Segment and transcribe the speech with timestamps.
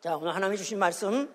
[0.00, 1.28] 자, 오늘 하나님이 주신 말씀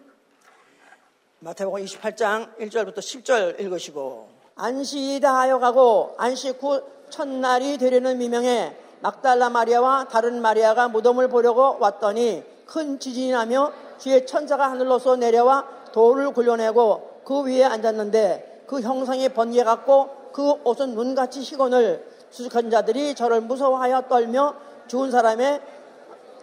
[1.40, 10.08] 마태복음 28장 1절부터 10절 읽으시고 안식이다 하여 가고 안식 후 첫날이 되려는 미명에 막달라 마리아와
[10.08, 17.44] 다른 마리아가 무덤을 보려고 왔더니 큰 지진이 나며 뒤에 천사가 하늘로서 내려와 돌을 굴려내고 그
[17.44, 24.56] 위에 앉았는데 그 형상이 번개 같고 그 옷은 눈같이 희건을 수직한 자들이 저를 무서워하여 떨며
[24.88, 25.62] 죽은 사람의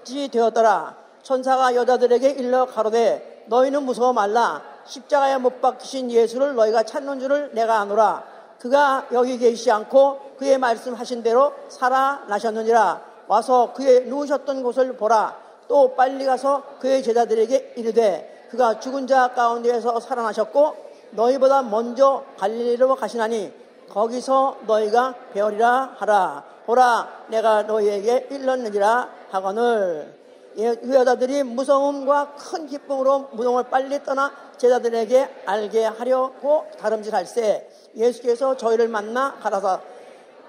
[0.04, 0.99] 지 되었더라.
[1.22, 4.62] 천사가 여자들에게 일러 가로되 너희는 무서워 말라.
[4.84, 8.24] 십자가에 못 박히신 예수를 너희가 찾는 줄을 내가 아노라.
[8.58, 13.02] 그가 여기 계시지 않고 그의 말씀하신 대로 살아나셨느니라.
[13.28, 15.36] 와서 그의 누우셨던 곳을 보라.
[15.68, 20.76] 또 빨리 가서 그의 제자들에게 이르되 그가 죽은 자 가운데에서 살아나셨고
[21.12, 23.52] 너희보다 먼저 갈릴리로 가시나니
[23.88, 26.44] 거기서 너희가 배우리라 하라.
[26.66, 30.19] 보라 내가 너희에게 일렀느니라 하거늘
[30.56, 38.88] 예, 그 여자들이 무서움과 큰 기쁨으로 무덤을 빨리 떠나 제자들에게 알게 하려고 다름질할세 예수께서 저희를
[38.88, 39.80] 만나 가라사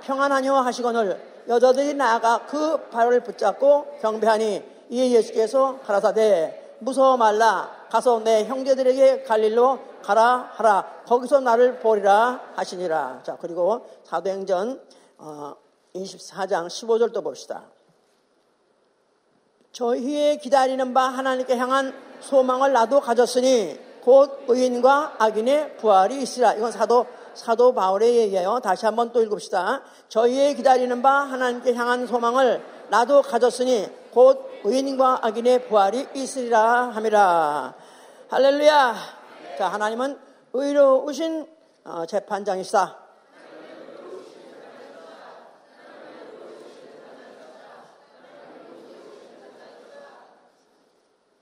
[0.02, 7.70] 평안하뇨 하시거늘 여자들이 나아가 그 발을 붙잡고 경배하니 이에 예수께서 가라사대 무서워 말라.
[7.90, 11.04] 가서 내 형제들에게 갈릴로 가라 하라.
[11.06, 13.22] 거기서 나를 보리라 하시니라.
[13.24, 14.82] 자 그리고 사도행전
[15.96, 17.64] 24장 어, 15절도 봅시다
[19.72, 26.54] 저희의 기다리는 바 하나님께 향한 소망을 나도 가졌으니 곧 의인과 악인의 부활이 있으라.
[26.54, 28.60] 이건 사도 사도 바울의 얘기예요.
[28.62, 29.82] 다시 한번 또 읽읍시다.
[30.10, 37.74] 저희의 기다리는 바 하나님께 향한 소망을 나도 가졌으니 곧 의인과 악인의 부활이 있으리라 함이라.
[38.30, 38.96] 할렐루야.
[39.58, 40.20] 자, 하나님은
[40.54, 41.48] 의로우신
[41.86, 43.01] 어, 재판장이시다.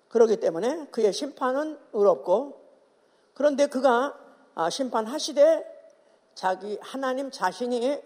[0.09, 2.59] 그러기 때문에 그의 심판은 의롭고
[3.33, 4.19] 그런데 그가
[4.55, 5.79] 아, 심판하시되
[6.35, 8.01] 자기 하나님 자신이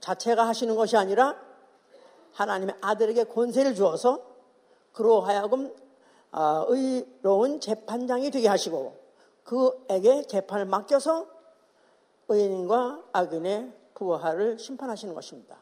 [0.00, 1.36] 자체가 하시는 것이 아니라
[2.32, 4.20] 하나님의 아들에게 권세를 주어서
[4.92, 5.74] 그로 하여금
[6.30, 8.96] 아, 의로운 재판장이 되게 하시고
[9.44, 11.26] 그에게 재판을 맡겨서
[12.28, 15.56] 의인과 악인의 부활을 심판하시는 것입니다.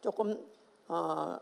[0.00, 0.46] 조금
[0.88, 1.38] 어,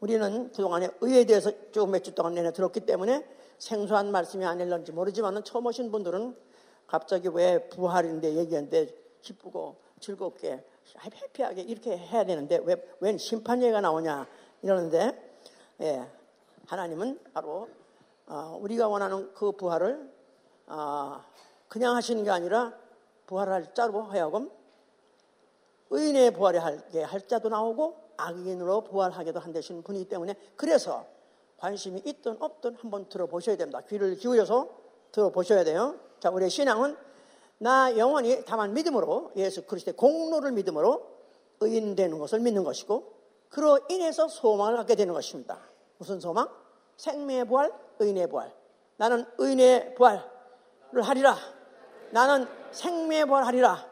[0.00, 3.26] 우리는 그동안에 의에 대해서 조금 몇주 동안 내내 들었기 때문에
[3.58, 6.36] 생소한 말씀이 아닐런지 모르지만 처음 오신 분들은
[6.86, 10.62] 갑자기 왜 부활인데 얘기하는데 기쁘고 즐겁게
[11.02, 14.26] 해피하게 이렇게 해야 되는데 왜, 웬 심판 얘기가 나오냐
[14.62, 15.40] 이러는데
[15.80, 16.06] 예,
[16.66, 17.68] 하나님은 바로
[18.26, 20.10] 어, 우리가 원하는 그 부활을
[20.66, 21.24] 어,
[21.68, 22.74] 그냥 하시는 게 아니라
[23.26, 24.50] 부활할 자로 하여금
[25.90, 31.06] 의인의 부활에 할 자도 나오고 악인으로 부활하게도 한다신 분이기 때문에 그래서
[31.58, 33.80] 관심이 있든 없든 한번 들어보셔야 됩니다.
[33.88, 34.68] 귀를 기울여서
[35.12, 35.96] 들어보셔야 돼요.
[36.20, 36.96] 자, 우리의 신앙은
[37.58, 41.06] 나 영원히 다만 믿음으로 예수 그리스도의 공로를 믿음으로
[41.60, 43.14] 의인되는 것을 믿는 것이고
[43.48, 45.58] 그로 인해서 소망을 갖게 되는 것입니다.
[45.98, 46.48] 무슨 소망?
[46.96, 48.52] 생명의 부활, 의인의 부활.
[48.96, 50.22] 나는 의인의 부활을
[51.02, 51.36] 하리라.
[52.10, 53.86] 나는 생명의 부활 하리라.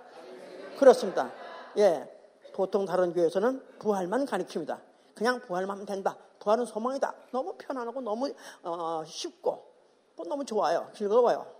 [0.78, 1.32] 그렇습니다.
[1.78, 2.13] 예.
[2.54, 4.80] 보통 다른 교회에서는 부활만 가리킵니다.
[5.14, 6.16] 그냥 부활만 하면 된다.
[6.38, 7.12] 부활은 소망이다.
[7.32, 8.32] 너무 편안하고 너무
[8.62, 9.74] 어, 쉽고
[10.16, 10.88] 또 너무 좋아요.
[10.94, 11.52] 즐거워요.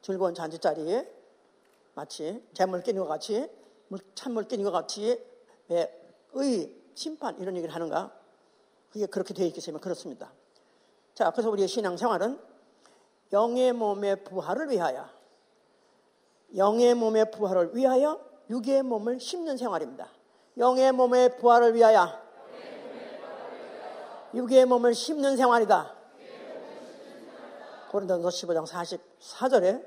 [0.00, 1.06] 즐거운 잔치 자리에
[1.94, 3.48] 마치 재물 끼는 것 같이
[4.14, 5.22] 찬물 끼는 것 같이
[5.70, 8.10] 예, 의 심판 이런 얘기를 하는가?
[8.90, 10.32] 그게 그렇게 되어 있기 때문에 그렇습니다.
[11.14, 12.40] 자, 그래서 우리의 신앙생활은
[13.32, 15.06] 영의 몸의 부활을 위하여
[16.56, 18.18] 영의 몸의 부활을 위하여
[18.48, 20.19] 육의 몸을 심는 생활입니다.
[20.60, 22.20] 영의 몸의 부활을 위하여
[24.34, 25.96] 육의 몸을 심는 생활이다.
[27.90, 29.84] 고린도서 15장 44절에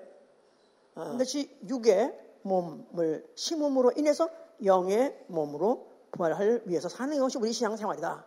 [0.95, 4.27] 그것이 육의 몸을 심음으로 인해서
[4.65, 8.25] 영의 몸으로 부활을 위해서 사는 것이 우리 신앙생활이다.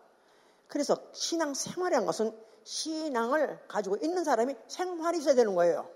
[0.69, 5.89] 그래서 신앙생활이란 것은 신앙을 가지고 있는 사람이 생활이 있어야 되는 거예요.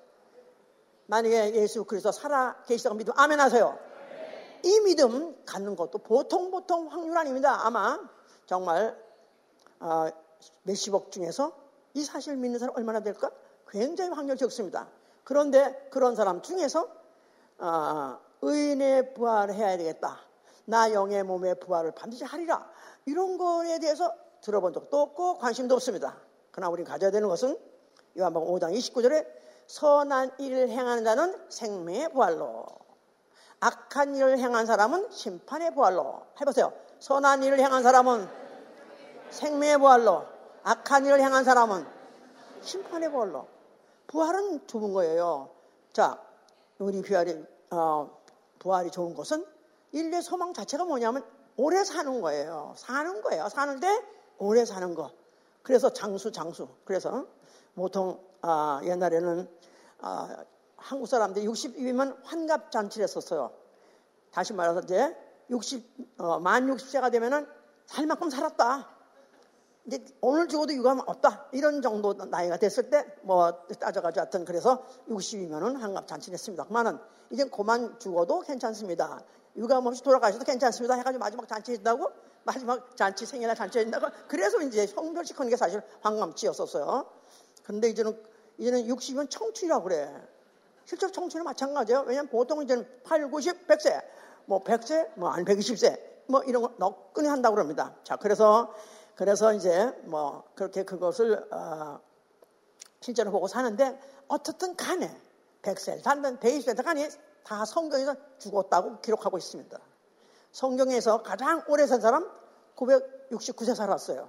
[1.06, 3.89] 만약에 예수 그리스도 살아 계시다고 믿으면 아멘 하세요.
[4.62, 7.66] 이 믿음 갖는 것도 보통 보통 확률 아닙니다.
[7.66, 8.00] 아마
[8.46, 8.96] 정말
[9.80, 10.08] 어,
[10.62, 11.52] 몇십억 중에서
[11.94, 13.30] 이 사실을 믿는 사람 얼마나 될까?
[13.68, 14.88] 굉장히 확률 적습니다.
[15.24, 16.88] 그런데 그런 사람 중에서
[17.58, 20.18] 어, 의인의 부활을 해야 되겠다.
[20.64, 22.68] 나 영의 몸의 부활을 반드시 하리라.
[23.06, 26.16] 이런 거에 대해서 들어본 적도 없고 관심도 없습니다.
[26.50, 27.58] 그러나 우리는 가져야 되는 것은
[28.18, 29.26] 요한복음 5장 29절에
[29.66, 32.66] 선한 일을 행하는 자는 생명의 부활로
[33.60, 36.22] 악한 일을 행한 사람은 심판의 부활로.
[36.40, 36.72] 해보세요.
[36.98, 38.28] 선한 일을 행한 사람은
[39.30, 40.26] 생명의 부활로.
[40.62, 41.86] 악한 일을 행한 사람은
[42.62, 43.46] 심판의 벌로.
[44.06, 45.50] 부활은 좋은 거예요.
[45.92, 46.18] 자,
[46.78, 48.20] 우리 부활이, 어,
[48.58, 49.44] 부활이 좋은 것은
[49.92, 51.24] 인류의 소망 자체가 뭐냐면
[51.56, 52.74] 오래 사는 거예요.
[52.76, 53.48] 사는 거예요.
[53.48, 54.02] 사는데
[54.38, 55.10] 오래 사는 거.
[55.62, 56.68] 그래서 장수, 장수.
[56.84, 57.26] 그래서
[57.74, 59.48] 보통 아, 옛날에는
[60.00, 60.44] 아,
[60.80, 63.52] 한국 사람들이 60이면 환갑 잔치를 했었어요.
[64.32, 65.16] 다시 말해서 이제
[65.50, 67.46] 60, 어, 만 60세가 되면은
[67.86, 68.88] 살 만큼 살았다.
[69.86, 71.48] 이제 오늘 죽어도 유감 없다.
[71.52, 76.64] 이런 정도 나이가 됐을 때 뭐 따져가지고 하여튼 그래서 60이면은 환갑 잔치를 했습니다.
[76.64, 76.98] 그만은
[77.30, 79.22] 이제 그만 죽어도 괜찮습니다.
[79.56, 80.94] 유감 없이 돌아가셔도 괜찮습니다.
[80.94, 82.10] 해가지고 마지막 잔치 했다고
[82.44, 87.06] 마지막 잔치 생일날 잔치 했다고 그래서 이제 성별식하는 게 사실 환감치였었어요.
[87.64, 88.20] 그런데 이제는
[88.58, 90.12] 이제는 60이면 청춘이라고 그래.
[90.90, 92.00] 실제로 청춘은 마찬가지예요.
[92.00, 94.02] 왜냐하면 보통 이제는 8, 90, 100세,
[94.46, 97.94] 뭐 100세, 뭐 아니 120세, 뭐 이런 거 너끈히 한다고 그럽니다.
[98.02, 98.74] 자, 그래서
[99.14, 102.00] 그래서 이제 뭐 그렇게 그것을 어,
[103.00, 105.16] 실제로 보고 사는데 어떻든 간에
[105.62, 107.08] 100세 살든 120세 간에
[107.44, 109.78] 다 성경에서 죽었다고 기록하고 있습니다.
[110.50, 112.28] 성경에서 가장 오래 산 사람
[112.74, 114.28] 969세 살았어요.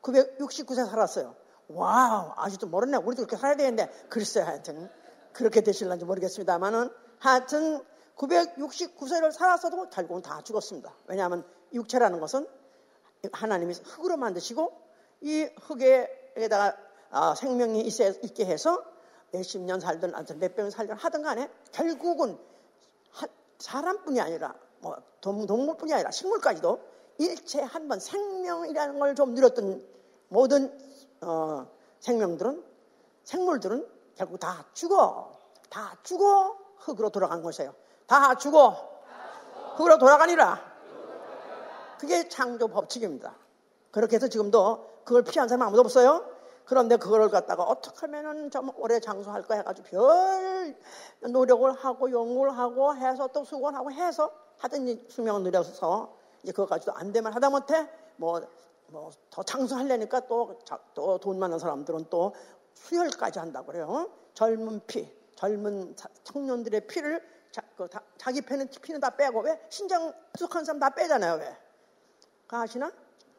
[0.00, 1.34] 969세 살았어요.
[1.68, 2.96] wow, 아직도 모르네.
[2.96, 4.90] 우리도 그렇게 살아야 되는데, 글쎄, 하여튼,
[5.32, 7.82] 그렇게 되실런지 모르겠습니다만은, 하여튼,
[8.16, 10.94] 969세를 살았어도 결국은 다 죽었습니다.
[11.06, 12.46] 왜냐하면 육체라는 것은
[13.32, 14.72] 하나님이 흙으로 만드시고,
[15.22, 16.76] 이 흙에다가
[17.10, 18.82] 아, 생명이 있게 해서
[19.32, 22.38] 몇십 년 살든, 몇백 년 살든 하든 간에, 결국은
[23.58, 26.80] 사람뿐이 아니라, 뭐, 동물뿐이 아니라 식물까지도
[27.18, 29.84] 일체 한 번 생명이라는 걸 좀 누렸던
[30.28, 30.72] 모든
[31.20, 31.68] 어,
[32.00, 32.64] 생명들은
[33.24, 33.86] 생물들은
[34.16, 35.32] 결국 다 죽어.
[35.68, 37.74] 다 죽어 흙으로 돌아간 것이에요.
[38.06, 38.76] 다 죽어.
[39.76, 40.72] 흙으로 돌아가니라.
[41.98, 43.34] 그게 창조 법칙입니다.
[43.90, 46.24] 그렇게 해서 지금도 그걸 피한 사람 아무도 없어요.
[46.64, 50.76] 그런데 그걸 갖다가 어떻게 하면은 좀 오래 장수할까 해가지고 별
[51.32, 56.92] 노력을 하고 연구를 하고 해서 또 수고를 하고 해서 하든 수명을 늘려서 이제 그거 가지고
[56.92, 58.40] 안 되면 하다못해 뭐
[58.92, 60.58] 뭐 더 장수하려니까 또
[60.94, 62.34] 또 돈 많은 사람들은 또
[62.74, 64.10] 수혈까지 한다고 그래요.
[64.34, 70.12] 젊은 피, 젊은 청년들의 피를 자, 그 다, 자기 피는 피는 다 빼고 왜 신장
[70.32, 71.34] 투석한 사람 다 빼잖아요.
[71.34, 71.56] 왜?
[72.46, 72.90] 그 아시나?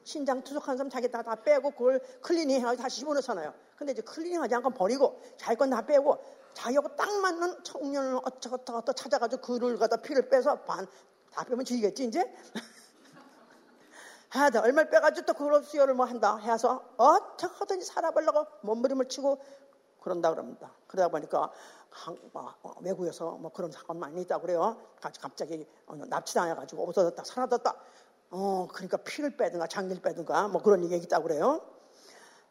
[0.04, 3.54] 신장 투석한 사람 자기 다, 다 빼고 그걸 cleaning 해가지고 다시 집어넣잖아요.
[3.78, 6.22] 근데 이제 cleaning 하지 않고 버리고 자기 건 다 빼고
[6.54, 10.88] 자기하고 딱 맞는 청년을 어쩌고저쩌고 찾아가지고 그를 갖다 피를 빼서 반
[11.32, 12.32] 다 빼면 죽이겠지 이제?
[14.36, 14.60] 해야 돼.
[14.60, 19.40] 얼마를 빼가지고 또 그걸 수혈을 뭐 한다 해서 어떻게 하든지 살아보려고 몸부림을 치고
[20.02, 20.72] 그런다 그럽니다.
[20.88, 21.52] 그러다 보니까
[21.90, 24.78] 한, 뭐, 어, 외국에서 뭐 그런 사건 많이 있다고 그래요.
[25.00, 27.76] 갑자기 어, 납치당해가지고 없어졌다, 사라졌다.
[28.32, 31.62] 어, 그러니까 피를 빼든가 장기를 빼든가 뭐 그런 얘기 있다고 그래요.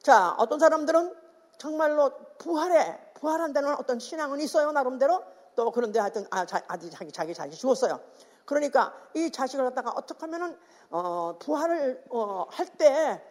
[0.00, 1.14] 자, 어떤 사람들은
[1.58, 5.22] 정말로 부활에, 부활한다는 어떤 신앙은 있어요, 나름대로.
[5.54, 8.00] 또 그런데 하여튼, 아, 자, 아직 자기, 자기, 자기 죽었어요.
[8.44, 10.56] 그러니까 이 자식을 갖다가 어떻게 하면은
[10.90, 13.22] 어, 부활을 어, 할때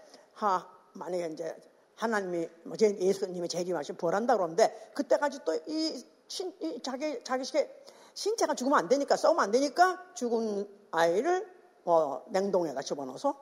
[0.94, 1.56] 만약에 이제
[1.96, 6.04] 하나님이 뭐 예수님이 재림하시 부활한다 그러는데 그때까지 또이
[6.82, 7.70] 자기 자기식의
[8.14, 11.48] 신체가 죽으면 안 되니까 싸우면 안 되니까 죽은 아이를
[11.86, 13.36] 어, 냉동에다 집어넣어서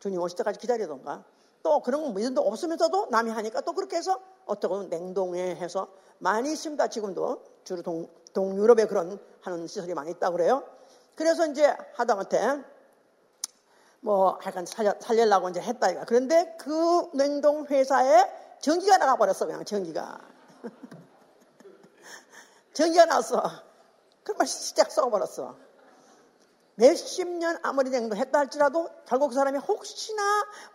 [0.00, 1.24] 주님 오실 때까지 기다리던가
[1.62, 6.52] 또 그런 건 믿음도 없으면서도 남이 하니까 또 그렇게 해서 어떻게 보면 냉동에 해서 많이
[6.52, 6.88] 있습니다.
[6.88, 10.64] 지금도 주로 동, 동유럽에 그런 하는 시설이 많이 있다고 그래요.
[11.14, 12.62] 그래서 이제 하다못해
[14.00, 16.04] 뭐 약간 살려, 살려려고 이제 했다 이가.
[16.04, 20.18] 그런데 그 냉동 회사에 전기가 나가 버렸어 그냥 전기가.
[22.74, 23.42] 전기가 났어.
[24.24, 25.56] 그러면 시작 썩어버렸어.
[26.76, 30.22] 몇십 년 아무리 냉동했다 할지라도 결국 그 사람이 혹시나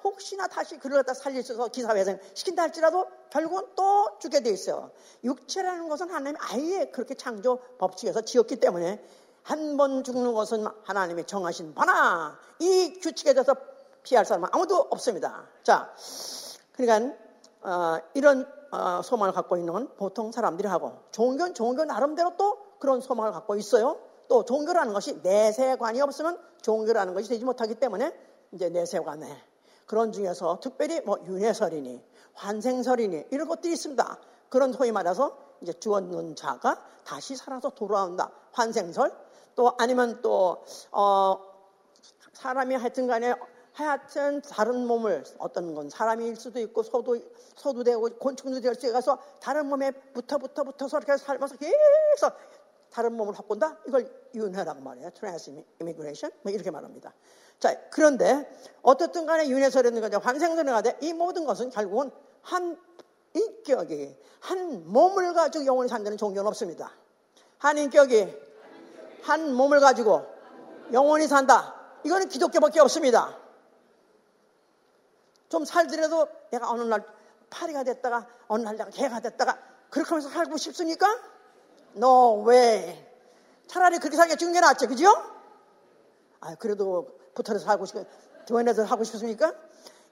[0.04, 4.92] 혹시나 다시 그를 갖다 살릴 수 있어서 기사회생 시킨다 할지라도 결국은 또 죽게 돼 있어요.
[5.24, 9.04] 육체라는 것은 하나님 아예 그렇게 창조 법칙에서 지었기 때문에
[9.44, 13.56] 한 번 죽는 것은 하나님이 정하신 바나 이 규칙에 대해서
[14.04, 15.48] 피할 사람은 아무도 없습니다.
[15.64, 15.94] 자,
[16.74, 17.16] 그러니까
[17.62, 23.00] 어, 이런 어, 소망을 갖고 있는 건 보통 사람들이 하고 종교는 종교 나름대로 또 그런
[23.00, 23.98] 소망을 갖고 있어요.
[24.28, 28.14] 또 종교라는 것이 내세관이 없으면 종교라는 것이 되지 못하기 때문에
[28.52, 29.44] 이제 내세관에
[29.86, 32.04] 그런 중에서 특별히 뭐 윤회설이니
[32.34, 34.20] 환생설이니 이런 것들이 있습니다.
[34.50, 38.32] 그런 소위 말해서 이제 죽었는 자가 다시 살아서 돌아온다.
[38.52, 39.12] 환생설
[39.56, 41.40] 또 아니면 또 어,
[42.34, 43.34] 사람이 하여튼 간에
[43.72, 47.18] 하여튼 다른 몸을 어떤 건 사람일 수도 있고 소도
[47.56, 52.34] 소도 되고 곤충도 될 수 있어서 다른 몸에 붙어 붙어 붙어서 이렇게 살면서 계속
[52.92, 53.78] 다른 몸을 바꾼다?
[53.88, 55.10] 이걸 윤회라고 말해요.
[55.12, 57.14] transmigration 뭐 이렇게 말합니다.
[57.60, 58.48] 자, 그런데
[58.82, 62.80] 어떻든 간에 윤회설이든 간에 환생설이든 간에 이 모든 것은 결국은 한
[63.34, 66.92] 인격이 한 몸을 가지고 영원히 산다는 종교는 없습니다.
[67.58, 68.36] 한 인격이
[69.24, 70.26] 한 몸을 가지고
[70.94, 71.76] 영원히 산다.
[72.04, 73.38] 이거는 기독교밖에 없습니다.
[75.50, 77.06] 좀 살더라도 내가 어느 날
[77.50, 79.58] 파리가 됐다가 어느 날 내가 개가 됐다가
[79.90, 81.08] 그렇게 하면서 살고 싶습니까?
[81.98, 83.06] No way.
[83.68, 84.88] 차라리 그렇게 살기가 죽는 게 낫죠.
[84.88, 85.08] 그죠?
[86.40, 87.96] 아, 그래도 붙어서 살고 싶,
[88.48, 89.54] 교회에서 하고 싶습니까?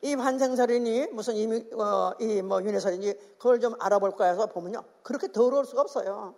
[0.02, 4.84] 이 환생설이니 무슨 이미, 어, 이뭐 윤회설이니 그걸 좀 알아볼까 해서 보면요.
[5.04, 6.36] 그렇게 더러울 수가 없어요.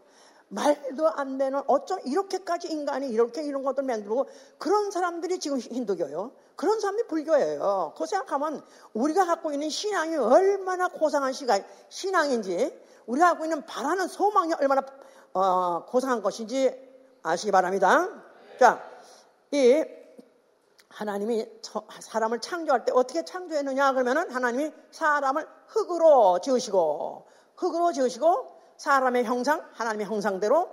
[0.49, 4.27] 말도 안 되는 어쩜 이렇게까지 인간이 이렇게 이런 것들 만들고
[4.57, 6.31] 그런 사람들이 지금 힌두교요.
[6.55, 7.93] 그런 사람이 불교예요.
[7.97, 8.63] 그 생각하면
[8.93, 14.83] 우리가 갖고 있는 신앙이 얼마나 고상한 시간, 신앙인지 우리가 갖고 있는 바라는 소망이 얼마나
[15.33, 16.73] 어, 고상한 것인지
[17.23, 18.09] 아시기 바랍니다.
[18.59, 18.83] 자,
[19.51, 19.83] 이
[20.89, 21.47] 하나님이
[21.99, 30.07] 사람을 창조할 때 어떻게 창조했느냐 그러면은 하나님이 사람을 흙으로 지으시고 흙으로 지으시고 사람의 형상, 하나님의
[30.07, 30.69] 형상대로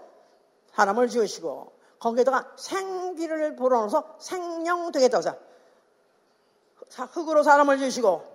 [0.73, 8.35] 사람을 지으시고 거기에다가 생기를 불어넣어서 생명 되겠다고 자, 흙으로 사람을 지으시고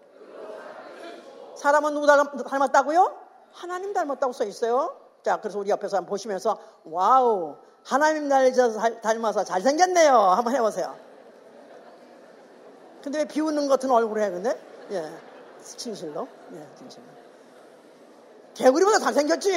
[1.58, 3.29] 사람은 누구 닮았다고요?
[3.52, 4.96] 하나님 닮았다고 써 있어요.
[5.24, 8.52] 자, 그래서 우리 옆에서 한번 보시면서 와우, 하나님 날
[9.02, 10.14] 닮아서 잘생겼네요.
[10.14, 10.96] 한번 해보세요.
[13.04, 14.60] 근데 왜 비웃는 것 같은 얼굴을 해, 근데?
[14.92, 15.10] 예.
[15.62, 16.28] 진실로?
[16.54, 17.04] 예, 진실로.
[18.54, 19.52] 개구리보다 잘생겼지.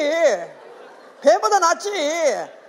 [1.21, 1.91] 배보다 낫지.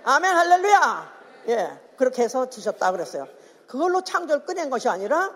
[0.04, 1.12] 아멘, 할렐루야.
[1.48, 1.80] 예.
[1.96, 3.26] 그렇게 해서 드셨다 그랬어요.
[3.66, 5.32] 그걸로 창조를 꺼낸 것이 아니라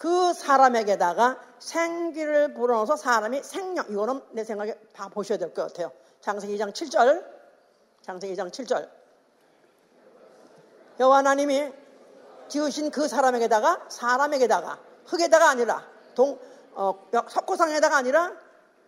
[0.00, 5.92] 그 사람에게다가 생기를 불어넣어서 사람이 생명, 이거는 내 생각에 다 보셔야 될 것 같아요.
[6.22, 7.22] 장세기 2장 7절.
[8.00, 8.88] 장세기 2장 7절.
[11.00, 11.70] 여호와 하나님이
[12.48, 16.38] 지으신 그 사람에게다가 사람에게다가 흙에다가 아니라 동
[16.72, 18.32] 어, 석고상에다가 아니라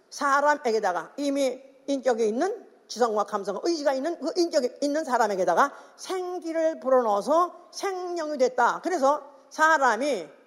[0.08, 8.38] 사람에게다가 이미 인격에 있는 지성과 감성, 의지가 있는 그 인격에 있는 사람에게다가 생기를 불어넣어서 생명이
[8.38, 8.80] 됐다.
[8.82, 10.40] 그래서 사람이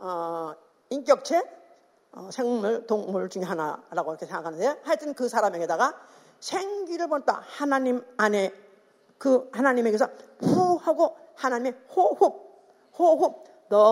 [0.00, 0.54] 어,
[0.88, 1.42] 인격체,
[2.12, 5.94] 어, 생물, 동물 중에 하나라고 이렇게 생각하는데 하여튼 그 사람에게다가
[6.40, 7.42] 생기를 불었다.
[7.46, 8.52] 하나님 안에
[9.18, 10.08] 그 하나님에게서
[10.40, 12.50] 후 하고 하나님의 호흡,
[12.98, 13.82] 호흡, the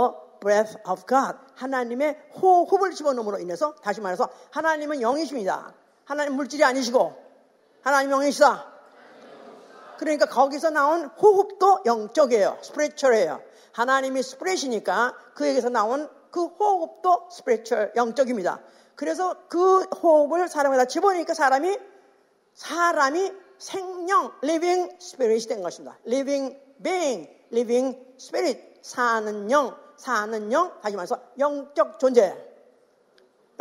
[0.40, 1.38] breath of God.
[1.54, 5.74] 하나님의 호흡을 집어넣음으로 인해서 다시 말해서 하나님은 영이십니다.
[6.04, 7.14] 하나님 물질이 아니시고
[7.82, 8.72] 하나님 영이시다.
[9.98, 12.58] 그러니까 거기서 나온 호흡도 영적이에요.
[12.62, 13.42] spiritual이에요.
[13.72, 18.60] 하나님이 spirit이니까 그에게서 나온 그 호흡도 spiritual 영적입니다.
[18.94, 21.78] 그래서 그 호흡을 사람에다 집어넣으니까 사람이
[22.54, 25.96] 사람이 생명, living spirit이 된 것입니다.
[26.06, 32.36] living being, living spirit, 사는 영, 사는 영, 다시 말해서 영적 존재.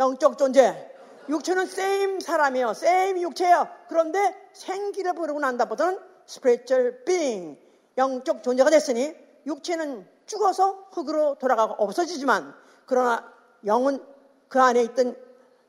[0.00, 0.94] 영적 존재.
[1.28, 2.70] 육체는 same 사람이에요.
[2.70, 3.68] same 육체예요.
[3.88, 5.98] 그런데 생기를 부르고 난다보다는
[6.28, 7.58] spiritual being,
[7.96, 9.14] 영적 존재가 됐으니
[9.48, 12.54] 육체는 죽어서 흙으로 돌아가고 없어지지만
[12.86, 13.32] 그러나
[13.64, 14.04] 영은
[14.48, 15.16] 그 안에 있던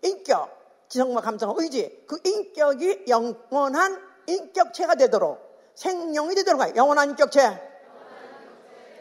[0.04, 6.74] 인격, 지성과 감성, 의지, 그 인격이 영원한 인격체가 되도록 생명이 되도록 하요.
[6.76, 7.68] 영원한 인격체.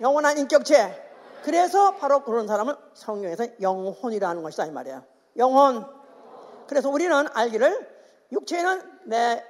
[0.00, 1.06] 영원한 인격체.
[1.42, 5.04] 그래서 바로 그런 사람을 성경에서 영혼이라는 것이다 이 말이에요.
[5.36, 5.86] 영혼.
[6.66, 7.98] 그래서 우리는 알기를
[8.32, 9.44] 육체는 내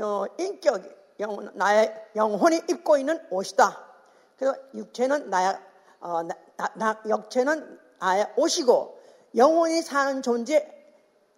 [0.00, 0.82] 어, 인격,
[1.20, 3.83] 영, 나의 영혼이 입고 있는 옷이다.
[4.36, 5.58] 그래서 육체는 나의
[6.00, 8.98] 어, 나, 나, 나, 육체는 나의 옷이고
[9.36, 10.70] 영혼이 사는 존재,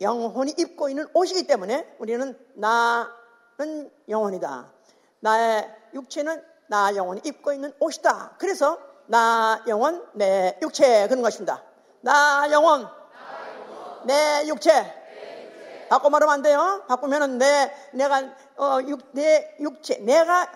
[0.00, 4.73] 영혼이 입고 있는 옷이기 때문에 우리는 나는 영혼이다.
[5.21, 8.37] 나의 육체는 나 영혼이 입고 있는 옷이다.
[8.38, 11.62] 그래서 나 영혼, 내 육체 그런 것입니다.
[12.00, 12.88] 나 영혼,
[14.05, 15.05] 내 육체.
[15.88, 16.85] 바꿔 말하면 안 돼요.
[16.88, 18.23] 바꾸면은 내 내가
[18.57, 20.50] 어, 육, 내 육체 내가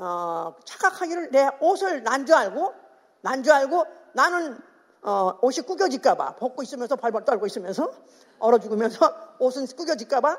[0.00, 2.74] 어, 착각하기를 내 옷을 난 줄 알고
[3.22, 4.58] 난 줄 알고 나는
[5.02, 7.90] 어, 옷이 구겨질까봐 벗고 있으면서 발발 떨고 있으면서
[8.38, 10.38] 얼어 죽으면서 옷은 구겨질까봐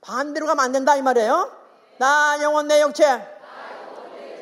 [0.00, 1.52] 반대로 가면 안 된다 이 말이에요.
[1.98, 3.04] 나 영혼 내 육체.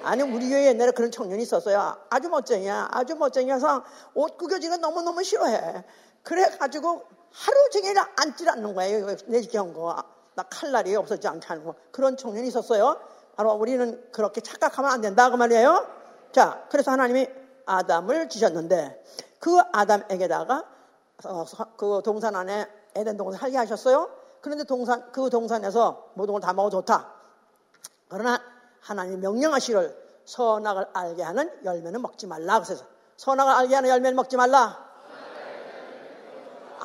[0.05, 1.97] 아니 우리 교회 옛날에 그런 청년이 있었어요.
[2.11, 2.91] 아주 멋쟁이야.
[2.93, 3.83] 아주 멋쟁이어서
[4.15, 5.85] 옷 구겨지는 너무너무 싫어해.
[6.23, 9.07] 그래가지고 하루 종일 앉질 않는 거예요.
[9.27, 9.97] 내지경 거.
[10.35, 11.75] 나 칼날이 없어지지 않게 하는 거.
[11.91, 13.01] 그런 청년이 있었어요.
[13.37, 15.87] 바로 우리는 그렇게 착각하면 안 된다 그 말이에요.
[16.33, 17.28] 자, 그래서 하나님이
[17.66, 19.02] 아담을 지셨는데
[19.38, 20.64] 그 아담에게다가
[21.25, 21.45] 어,
[21.76, 24.11] 그 동산 안에 에덴 동산 살게 하셨어요.
[24.40, 27.12] 그런데 동산 그 동산에서 모든 걸 다 먹어 좋다.
[28.09, 28.40] 그러나
[28.81, 32.61] 하나님 명령하시를 선악을 알게 하는 열매는 먹지 말라.
[32.61, 32.85] 그래서
[33.16, 34.86] 선악을 알게 하는 열매는 먹지 말라.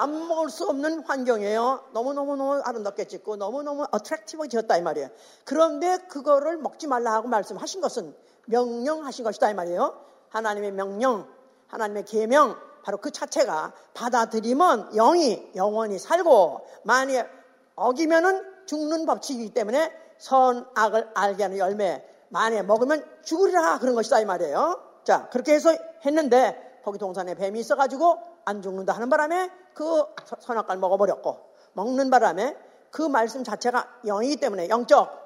[0.02, 1.90] 안 먹을 수 없는 환경이에요.
[1.94, 5.10] 너무너무너무 아름답게 찍고 너무너무 어트랙티브하게 지었다 이 말이에요.
[5.46, 8.16] 그런데 그거를 먹지 말라 하고 말씀하신 것은
[8.48, 9.96] 명령하신 것이다 이 말이에요.
[10.30, 11.28] 하나님의 명령,
[11.68, 17.30] 하나님의 계명 바로 그 자체가 받아들이면 영이 영원히 살고 만약
[17.76, 24.82] 어기면은 죽는 법칙이기 때문에 선악을 알게 하는 열매 만에 먹으면 죽으리라 그런 것이다 이 말이에요.
[25.04, 25.70] 자 그렇게 해서
[26.04, 30.04] 했는데 거기 동산에 뱀이 있어가지고 안 죽는다 하는 바람에 그
[30.40, 32.58] 선악과를 먹어버렸고 먹는 바람에
[32.92, 35.22] 그 말씀 자체가 영이기 때문에 영적.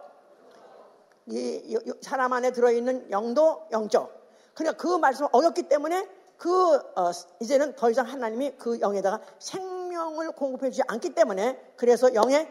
[1.28, 4.14] 이 사람 안에 들어있는 영도 영적.
[4.54, 6.08] 그러니까 그 말씀을 어겼기 때문에
[6.38, 12.48] 그 어, 이제는 더 이상 하나님이 그 영에다가 생명을 공급해 주지 않기 때문에 그래서 영에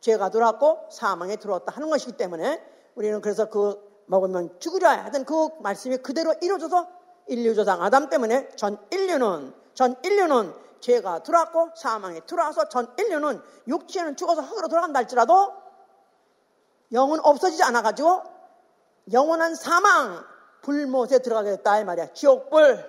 [0.00, 2.62] 죄가 들어왔고 사망에 들어왔다 하는 것이기 때문에
[2.94, 6.88] 우리는 그래서 그 먹으면 죽으려 하던 그 말씀이 그대로 이루어져서
[7.26, 14.42] 인류조상 아담 때문에 전 인류는 전 인류는 죄가 들어왔고 사망에 들어와서 전 인류는 육체는 죽어서
[14.42, 15.52] 흙으로 돌아간다 할지라도
[16.92, 18.22] 영은 없어지지 않아가지고
[19.12, 20.24] 영원한 사망
[20.62, 22.84] 불못에 들어가게 됐다 이 말이야 지옥불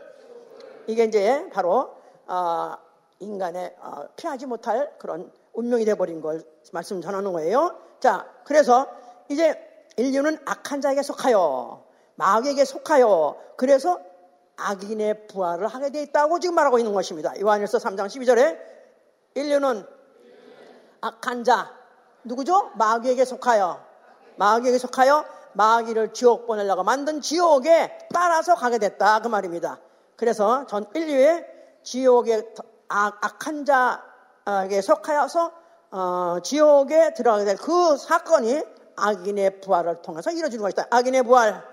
[0.88, 2.78] 이게 이제 바로 어,
[3.20, 6.42] 인간의 어, 피하지 못할 그런 운명이 돼버린 걸
[6.72, 7.78] 말씀 전하는 거예요.
[8.00, 8.88] 자 그래서
[9.30, 9.60] 이제
[9.98, 11.84] 인류는 악한 자에게 속하여
[12.16, 14.00] 마귀에게 속하여 그래서
[14.58, 17.40] 악인의 부활을 하게 돼 있다고 지금 말하고 있는 것입니다.
[17.40, 18.58] 요한일서 3장 12절에
[19.36, 19.86] 인류는
[21.02, 21.72] 악한 자
[22.24, 22.72] 누구죠?
[22.76, 23.80] 마귀에게 속하여
[24.36, 29.80] 마귀에게 속하여 마귀를 지옥 보내려고 만든 지옥에 따라서 가게 됐다 그 말입니다.
[30.16, 31.46] 그래서 전 인류의
[31.84, 32.54] 지옥의
[32.90, 35.52] 악, 악한 자에게 속하여서
[35.92, 38.62] 어, 지옥에 들어가게 될 그 사건이
[38.98, 40.88] 악인의 부활을 통해서 이루어지는 것이다.
[40.90, 41.64] 악인의 부활.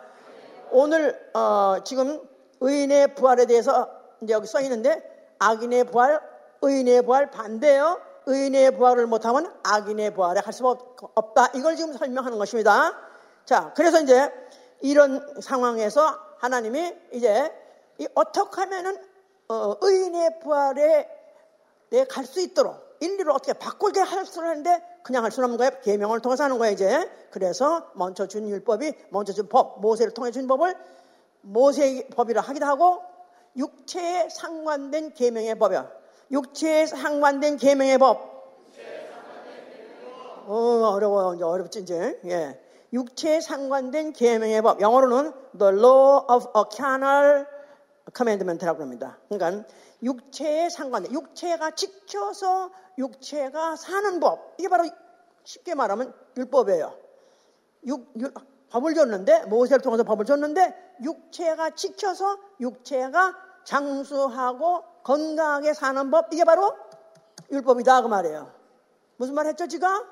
[0.71, 2.21] 오늘 어, 지금
[2.61, 3.90] 의인의 부활에 대해서
[4.28, 5.02] 여기 써 있는데
[5.38, 6.20] 악인의 부활,
[6.62, 8.00] 의인의 부활 반대요.
[8.26, 11.49] 의인의 부활을 못하면 악인의 부활에 할수 없다.
[11.54, 12.92] 이걸 지금 설명하는 것입니다.
[13.44, 14.33] 자, 그래서 이제
[14.81, 17.52] 이런 상황에서 하나님이 이제
[18.14, 18.96] 어떻게 하면은
[19.48, 21.09] 어, 의인의 부활에
[22.09, 25.81] 갈 수 있도록 인류를 어떻게 바꾸게 할 수는 있는데 그냥 할 수는 없는 거예요.
[25.83, 27.11] 계명을 통해서 하는 거예요, 이제.
[27.31, 30.74] 그래서 먼저 준 율법이 먼저 준 법, 모세를 통해 준 법을
[31.44, 33.02] 모세의 법이라 하기도 하고
[33.57, 35.90] 육체에 상관된 계명의 법이야.
[36.30, 38.35] 육체에 상관된 계명의 법.
[40.46, 40.54] 어,
[40.92, 42.20] 어려워, 이제 어렵지, 이제.
[42.26, 42.61] 예.
[42.92, 44.80] 육체에 상관된 계명의 법.
[44.80, 47.46] 영어로는 the law of a carnal
[48.14, 49.18] commandment라고 합니다.
[49.28, 49.66] 그러니까
[50.02, 54.54] 육체에 상관된, 육체가 지켜서 육체가 사는 법.
[54.59, 54.85] 이게 바로
[55.44, 56.94] 쉽게 말하면 율법이에요.
[57.87, 58.35] 육, 육,
[58.70, 66.74] 법을 줬는데 모세를 통해서 법을 줬는데 육체가 지켜서 육체가 장수하고 건강하게 사는 법 이게 바로
[67.50, 68.52] 율법이다 그 말이에요.
[69.16, 70.04] 무슨 말 했죠 지가?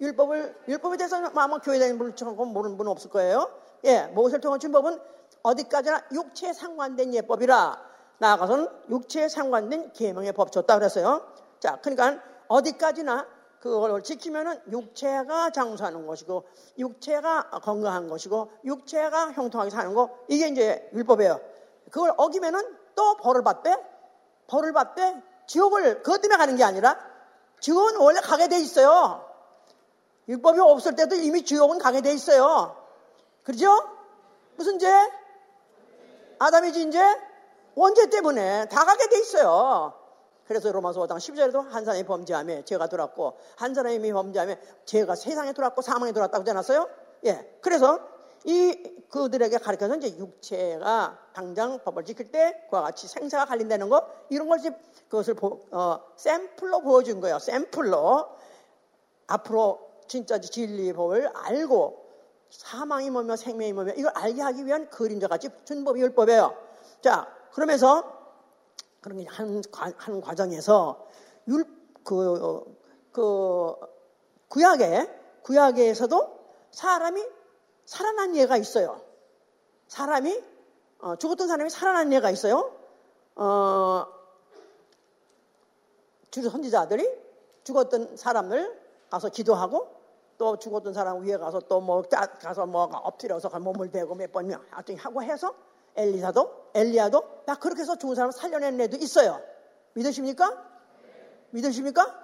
[0.00, 3.50] 율법을 율법에 대해서 아마 교회 다니는 분을 처음 모르는 분은 없을 거예요.
[3.84, 4.98] 예, 모세를 통한 준 법은
[5.42, 11.26] 어디까지나 육체에 상관된 예법이라 나아가서는 육체에 상관된 계명의 법 줬다 그랬어요.
[11.58, 13.26] 자, 그러니까 어디까지나
[13.60, 16.44] 그걸 지키면은 육체가 장수하는 것이고
[16.78, 21.40] 육체가 건강한 것이고 육체가 형통하게 사는 거 이게 이제 율법이에요.
[21.90, 23.76] 그걸 어기면은 또 벌을 받대.
[24.46, 25.22] 벌을 받대.
[25.46, 26.98] 지옥을 그것 때문에 가는 게 아니라
[27.60, 29.26] 지옥은 원래 가게 돼 있어요.
[30.28, 32.76] 율법이 없을 때도 이미 지옥은 가게 돼 있어요.
[33.44, 33.76] 그렇죠?
[34.56, 34.88] 무슨 죄?
[36.38, 36.98] 아담의 죄인제
[37.74, 39.99] 원죄 때문에 다 가게 돼 있어요.
[40.50, 45.80] 그래서 로마서 5장 12절에도 한 사람이 범죄하며 죄가 들어왔고 한 사람이 범죄하며 죄가 세상에 들어왔고
[45.80, 46.88] 사망에 들어왔다고 되지 않았어요?
[47.26, 47.56] 예.
[47.60, 48.00] 그래서
[48.42, 48.72] 이
[49.10, 54.58] 그들에게 가르쳐서 이제 육체가 당장 법을 지킬 때 그와 같이 생사가 갈린다는 거 이런 걸
[54.58, 54.72] 이제
[55.08, 57.38] 그것을 보, 어, 샘플로 보여준 거예요.
[57.38, 58.26] 샘플로
[59.28, 62.06] 앞으로 진짜 진리 법을 알고
[62.50, 66.56] 사망이 뭐며 생명이 뭐며 이걸 알게 하기 위한 그림자 같이 준 법이 율법이에요.
[67.02, 68.19] 자 그러면서
[69.00, 69.62] 그런 한,
[69.96, 71.06] 한 과정에서
[71.48, 71.64] 율,
[72.04, 72.64] 그,
[73.12, 73.74] 그,
[74.48, 75.08] 구약에,
[75.42, 77.24] 구약에서도 사람이
[77.84, 79.00] 살아난 예가 있어요.
[79.88, 80.42] 사람이,
[81.00, 82.72] 어, 죽었던 사람이 살아난 예가 있어요.
[83.36, 84.06] 어,
[86.30, 87.10] 주주 선지자들이
[87.64, 90.00] 죽었던 사람을 가서 기도하고
[90.38, 94.96] 또 죽었던 사람 위에 가서 또 뭐 가서 뭐 엎드려서 몸을 대고 몇 번명 하여튼
[94.96, 95.54] 하고 해서
[95.96, 99.40] 엘리사도 엘리야도 다 그렇게 해서 죽은 사람을 살려낸 애도 있어요.
[99.94, 100.70] 믿으십니까?
[101.50, 102.18] 믿으십니까?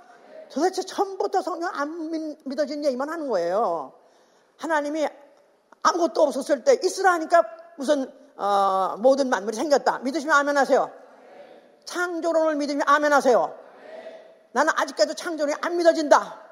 [0.51, 2.11] 도대체 처음부터 성경 안
[2.45, 3.93] 믿어진 얘기만 하는 거예요.
[4.59, 5.09] 하나님이
[5.83, 7.45] 아무것도 없었을 때 있으라 하니까
[7.77, 10.01] 무슨 어, 모든 만물이 생겼다.
[10.01, 10.91] 믿으시면 아멘 하세요.
[11.85, 13.59] 창조론을 믿으면 아멘 하세요.
[14.53, 16.43] 나는 아직까지도 창조론이 안 믿어진다.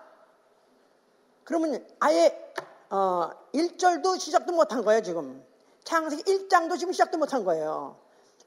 [1.45, 2.53] 그러면 아예
[2.91, 5.45] 어, 1절도 시작도 못한 거예요, 지금.
[5.85, 7.99] 창세기 1장도 지금 시작도 못한 거예요.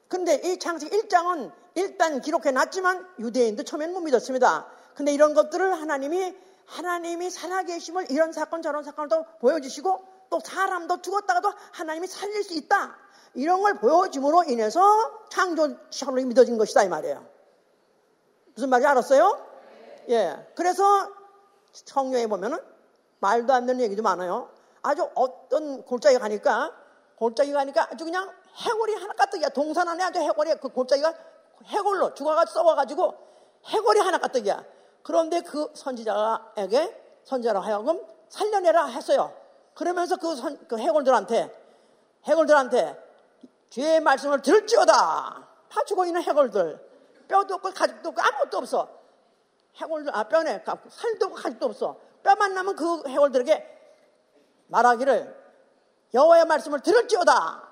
[0.07, 4.67] 근데 이 창세기 1장은 일단 기록해 놨지만 유대인도 처음에는 못 믿었습니다.
[4.95, 11.53] 근데 이런 것들을 하나님이 하나님이 살아계심을 이런 사건 저런 사건을 또 보여주시고 또 사람도 죽었다가도
[11.71, 12.97] 하나님이 살릴 수 있다.
[13.35, 14.81] 이런 걸 보여줌으로 인해서
[15.29, 17.25] 창조 시작으로 믿어진 것이다 이 말이에요.
[18.55, 19.45] 무슨 말인지 알았어요?
[20.09, 20.47] 예.
[20.55, 21.11] 그래서
[21.71, 22.57] 성경에 보면은
[23.19, 24.49] 말도 안 되는 얘기도 많아요.
[24.81, 26.73] 아주 어떤 골짜기 가니까
[27.17, 29.49] 골짜기 가 니까 아주 그냥 해골이 하나 까뜩이야.
[29.49, 31.13] 동산 안에 아주 해골이 그 골짜기가
[31.65, 33.13] 해골로 죽어가지고 썩어가지고
[33.65, 34.63] 해골이 하나 까뜩이야.
[35.01, 37.99] 그런데 그 선지자에게 선지자로 하여금
[38.29, 39.33] 살려내라 했어요.
[39.73, 41.51] 그러면서 그, 선, 그 해골들한테
[42.25, 43.03] 해골들한테
[43.69, 44.93] 죄의 말씀을 들을지어다.
[45.69, 46.87] 다 죽어 있는 해골들.
[47.27, 48.89] 뼈도 없고 가죽도 없고 아무것도 없어.
[49.75, 51.97] 해골들 아 뼈네 살도 없고 가죽도 없어.
[52.21, 53.77] 뼈만 남은 그 해골들에게
[54.67, 55.36] 말하기를
[56.13, 57.63] 여호와의 말씀을 들을지어다.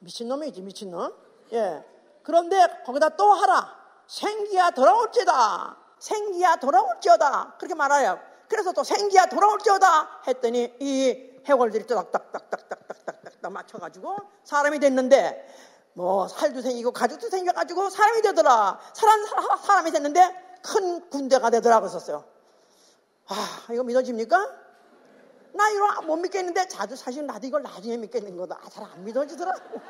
[0.00, 1.14] 미친놈이지 미친놈.
[1.52, 1.84] 예.
[2.22, 3.76] 그런데 거기다 또 하라.
[4.06, 5.76] 생기야 돌아올지다.
[5.98, 7.56] 생기야 돌아올지어다.
[7.58, 8.18] 그렇게 말하여.
[8.48, 15.46] 그래서 또 생기야 돌아올지어다 했더니 이 해골들이 또딱딱딱딱딱딱딱딱 맞춰가지고 사람이 됐는데
[15.94, 18.80] 뭐 살도 생기고 가죽도 생겨가지고 사람이 되더라.
[18.94, 19.24] 사람
[19.62, 22.24] 사람이 됐는데 큰 군대가 되더라 그랬었어요.
[23.28, 24.59] 아 이거 믿어집니까?
[25.52, 28.58] 나 이거 못 믿겠는데 자주 사실 나도 이걸 나중에 믿겠는 거다.
[28.62, 29.80] 아, 잘 안 믿어지더라고.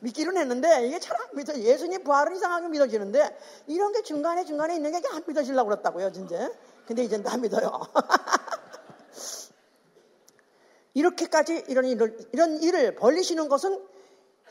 [0.00, 1.58] 믿기는 했는데 이게 잘 안 믿어.
[1.58, 6.50] 예수님 부활은 이상하게 믿어지는데 이런 게 중간에 중간에 있는 게 안 믿어지려고 그랬다고요, 진짜.
[6.86, 7.80] 근데 이젠 다 믿어요.
[10.94, 13.82] 이렇게까지 이런 일을, 이런 일을 벌리시는 것은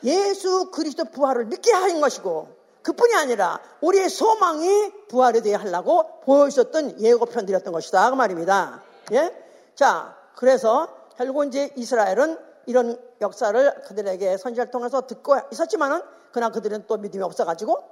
[0.04, 7.72] 예수 그리스도 부활을 믿게 하는 것이고 그뿐이 아니라 우리의 소망이 부활에 대해 하려고 보여주셨던 예고편들이었던
[7.72, 8.10] 것이다.
[8.10, 8.84] 그 말입니다.
[9.12, 9.44] 예?
[9.74, 10.88] 자, 그래서
[11.48, 17.82] 이제 이스라엘은 이런 역사를 그들에게 선지자를 통해서 듣고 있었지만은 그러나 그들은 또 믿음이 없어가지고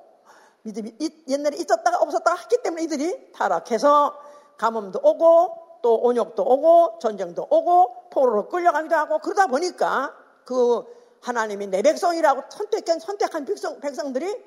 [0.63, 0.95] 믿음이
[1.29, 4.19] 옛날에 있었다가 없었다가 했기 때문에 이들이 타락해서
[4.59, 10.85] 가뭄도 오고 또 온역도 오고 전쟁도 오고 포로로 끌려가기도 하고 그러다 보니까 그
[11.21, 14.43] 하나님이 내 백성이라고 선택한 선택한 백성, 백성들이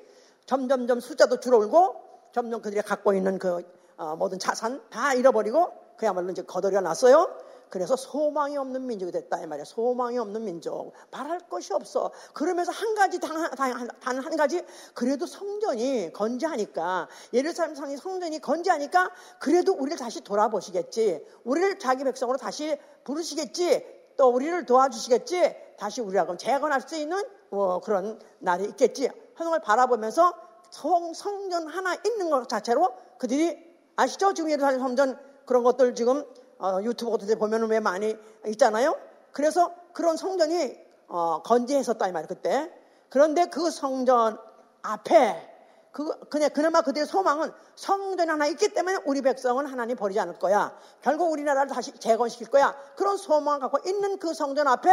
[0.46, 3.62] 점점점 숫자도 줄어들고 점점 그들이 갖고 있는 그
[3.96, 7.28] 어, 모든 자산 다 잃어버리고 그야말로 이제 거덜이가 났어요.
[7.70, 9.64] 그래서 소망이 없는 민족이 됐다 이 말이야.
[9.64, 10.92] 소망이 없는 민족.
[11.10, 12.10] 말할 것이 없어.
[12.32, 20.22] 그러면서 한 가지 단한 가지 그래도 성전이 건재하니까 예루살렘 성이 성전이 건재하니까 그래도 우리를 다시
[20.22, 21.26] 돌아보시겠지.
[21.44, 23.84] 우리를 자기 백성으로 다시 부르시겠지.
[24.16, 25.56] 또 우리를 도와주시겠지.
[25.78, 29.10] 다시 우리하고 재건할 수 있는 뭐 그런 날이 있겠지.
[29.36, 30.32] 걸 바라보면서
[30.70, 33.56] 성, 성전 하나 있는 것 자체로 그들이
[33.96, 34.34] 아시죠?
[34.34, 36.26] 지금 예루살렘 성전 그런 것들 지금
[36.58, 38.14] 어, 유튜브 같은 데 보면 왜 많이
[38.48, 38.98] 있잖아요.
[39.32, 42.70] 그래서 그런 성전이 어, 건재했었다 이 말이에요 그때.
[43.08, 44.38] 그런데 그 성전
[44.82, 45.54] 앞에
[45.90, 50.78] 그, 그냥 그나마 그들의 소망은 성전 하나 있기 때문에 우리 백성은 하나님 버리지 않을 거야.
[51.00, 52.76] 결국 우리나라를 다시 재건시킬 거야.
[52.94, 54.90] 그런 소망을 갖고 있는 그 성전 앞에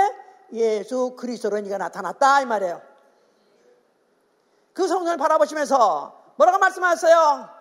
[0.53, 2.81] 예수 그리스도로 니가 나타났다 이 말이에요.
[4.71, 7.54] 그 성전을 바라보시면서 뭐라고 말씀하셨어요?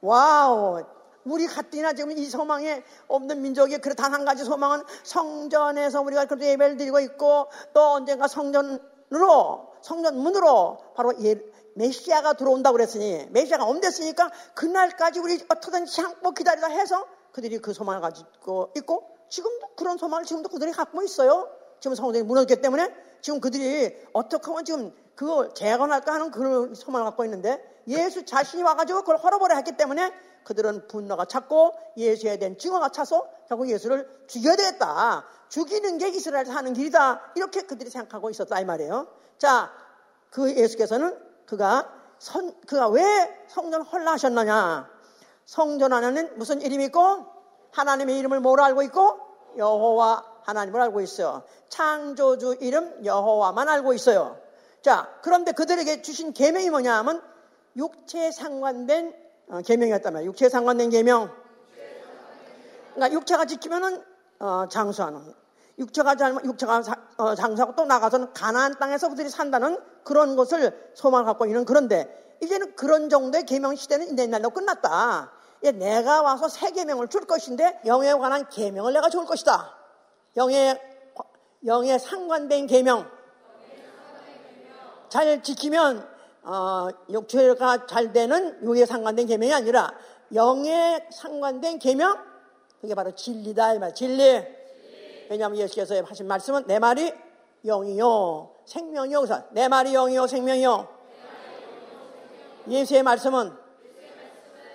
[0.00, 0.84] wow.
[1.24, 6.46] 우리 같이나 지금 이 소망이 없는 민족이 그래 단 한 가지 소망은 성전에서 우리가 그래도
[6.46, 11.34] 예배를 드리고 있고 또 언젠가 성전으로 성전 문으로 바로 예,
[11.74, 18.72] 메시아가 들어온다고 그랬으니 메시아가 옴됐으니까 그날까지 우리 어떻게든 참고 기다리다 해서 그들이 그 소망을 가지고
[18.76, 21.48] 있고 지금도 그런 소망을 지금도 그들이 갖고 있어요.
[21.80, 27.24] 지금 성전이 무너졌기 때문에 지금 그들이 어떻게 하면 지금 그걸 재건할까 하는 그런 소망을 갖고
[27.24, 30.12] 있는데 예수 자신이 와가지고 그걸 헐어버려 했기 때문에
[30.44, 35.24] 그들은 분노가 찼고 예수에 대한 증오가 차서 결국 예수를 죽여야 되겠다.
[35.48, 37.32] 죽이는 게 이스라엘 사는 길이다.
[37.34, 39.08] 이렇게 그들이 생각하고 있었다 이 말이에요.
[39.38, 39.72] 자,
[40.30, 43.04] 그 예수께서는 그가 선, 그가 왜
[43.48, 44.88] 성전 헐라 하셨느냐?
[45.44, 47.26] 성전 안에는 무슨 이름이 있고
[47.72, 49.18] 하나님의 이름을 뭘 알고 있고
[49.56, 51.42] 여호와 하나님을 알고 있어요.
[51.68, 54.38] 창조주 이름 여호와만 알고 있어요.
[54.82, 57.22] 자, 그런데 그들에게 주신 계명이 뭐냐 하면
[57.76, 59.14] 육체에 상관된
[59.48, 61.30] 어, 계명이었다면 육체에 상관된 계명.
[62.94, 64.02] 그러니까 육체가 지키면은
[64.38, 65.34] 어, 장수하는
[65.78, 66.82] 육체가 잘 육체가
[67.18, 72.74] 어, 장수하고 또 나가서는 가나안 땅에서 그들이 산다는 그런 것을 소망을 갖고 있는 그런데 이제는
[72.76, 75.32] 그런 정도의 계명 시대는 옛날로 끝났다.
[75.62, 79.74] 내가 와서 새 계명을 줄 것인데 영에 관한 계명을 내가 줄 것이다.
[80.36, 80.80] 영에
[81.64, 83.10] 영에 상관된 계명
[85.08, 86.15] 잘 지키면
[86.46, 89.92] 어, 육체가 잘 되는 육에 상관된 계명이 아니라
[90.32, 92.16] 영에 상관된 계명
[92.80, 93.92] 그게 바로 진리다 이 말.
[93.92, 94.44] 진리.
[95.28, 97.12] 왜냐하면 예수께서 하신 말씀은 내 말이
[97.64, 99.20] 영이요 생명이요.
[99.20, 100.88] 그래서 내 말이 영이요 생명이요.
[102.68, 103.52] 예수의 말씀은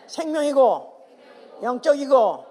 [0.08, 0.92] 생명이고
[1.64, 2.46] 영적이고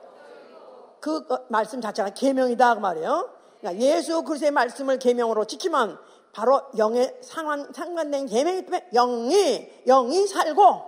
[1.00, 3.30] 그 말씀 자체가 계명이다 그 말이에요.
[3.61, 5.98] 그러니까 예수 그리스도의 말씀을 계명으로 지키면
[6.40, 10.83] 바로 영의 상관, 상관된 계명이기 때문에 영이 영이 살고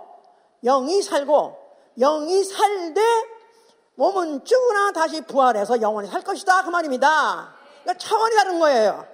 [0.63, 1.57] 영이 살고
[1.99, 3.01] 영이 살되
[3.93, 7.53] 몸은 죽으나 다시 부활해서 영원히 살 것이다 그 말입니다.
[7.83, 9.05] 그러니까 차원이 다른 거예요.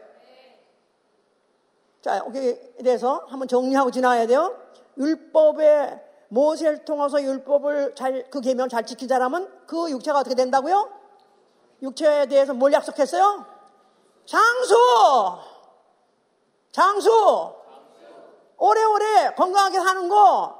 [2.01, 4.55] 자 여기에 대해서 한번 정리하고 지나야 돼요.
[4.97, 5.99] 율법의
[6.29, 10.89] 모세를 통해서 율법을 잘, 그 계명을 잘 지킨 사람은 그 육체가 어떻게 된다고요?
[11.81, 13.45] 육체에 대해서 뭘 약속했어요?
[14.25, 15.48] 장수!
[16.71, 17.55] 장수!
[18.57, 20.57] 오래오래 건강하게 사는 거,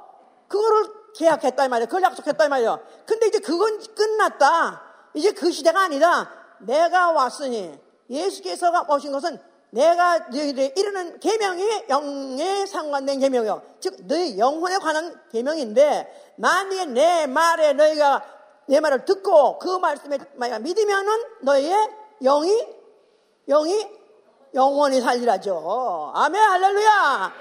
[0.48, 1.86] 그거를 계약했다, 이 말이에요.
[1.86, 2.80] 그걸 약속했다, 이 말이에요.
[3.06, 4.82] 근데 이제 그건 끝났다.
[5.14, 6.30] 이제 그 시대가 아니다.
[6.60, 9.38] 내가 왔으니, 예수께서가 오신 것은
[9.70, 13.62] 내가 너희들에 이르는 계명이 영에 상관된 계명이요.
[13.80, 18.22] 즉 너희 영혼에 관한 계명인데 만약에 내 말에 너희가
[18.66, 20.18] 내 말을 듣고 그 말씀에
[20.60, 21.88] 믿으면은 너희의
[22.22, 22.66] 영이
[23.48, 23.99] 영이
[24.54, 26.12] 영원히 살리라죠.
[26.14, 27.32] 아멘 할렐루야.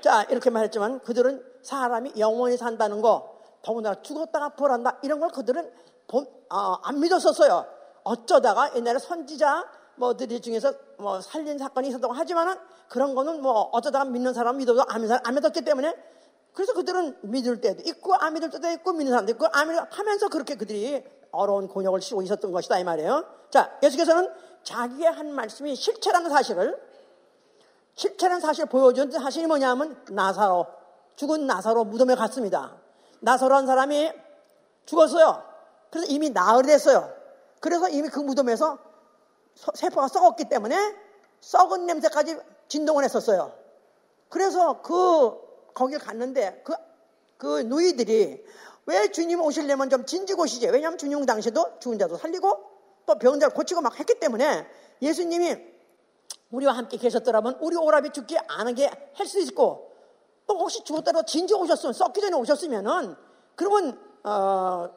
[0.00, 5.70] 자 이렇게 말했지만 그들은 사람이 영원히 산다는 거 더군다나 죽었다가 부활한다 이런 걸 그들은
[6.06, 7.66] 본, 어, 안 믿었었어요.
[8.04, 12.56] 어쩌다가 옛날에 선지자 뭐들이 중에서 뭐 살린 사건이 있었다고 하지만은
[12.88, 15.94] 그런 거는 뭐 어쩌다가 믿는 사람 믿어도 안, 믿, 안 믿었기 때문에
[16.52, 20.28] 그래서 그들은 믿을 때도 있고 안 믿을 때도 있고 믿는 사람도 있고 안 믿을 하면서
[20.28, 23.24] 그렇게 그들이 어려운 곤욕을 치고 있었던 것이다 이 말이에요.
[23.50, 24.30] 자 예수께서는
[24.62, 26.80] 자기의 한 말씀이 실체라는 사실을
[27.94, 30.66] 실체라는 사실을 보여준 사실이 뭐냐면 나사로
[31.16, 32.76] 죽은 나사로 무덤에 갔습니다.
[33.20, 34.12] 나사로한 사람이
[34.86, 35.42] 죽었어요.
[35.90, 37.12] 그래서 이미 나흘이 됐어요.
[37.60, 38.78] 그래서 이미 그 무덤에서
[39.74, 40.94] 세포가 썩었기 때문에
[41.40, 43.52] 썩은 냄새까지 진동을 했었어요.
[44.28, 45.36] 그래서 그,
[45.74, 46.74] 거길 갔는데 그,
[47.36, 48.44] 그 누이들이
[48.86, 50.68] 왜 주님 오시려면 좀 진지고 오시지?
[50.68, 52.67] 왜냐하면 주님 당시에도 죽은 자도 살리고
[53.08, 54.66] 또 병자를 고치고 막 했기 때문에
[55.00, 55.56] 예수님이
[56.50, 59.90] 우리와 함께 계셨더라면 우리 오라비 죽지 않게 할 수 있고
[60.46, 63.16] 또 혹시 죽었다고 진지 오셨으면 썩기 전에 오셨으면은
[63.56, 64.88] 그러면 어,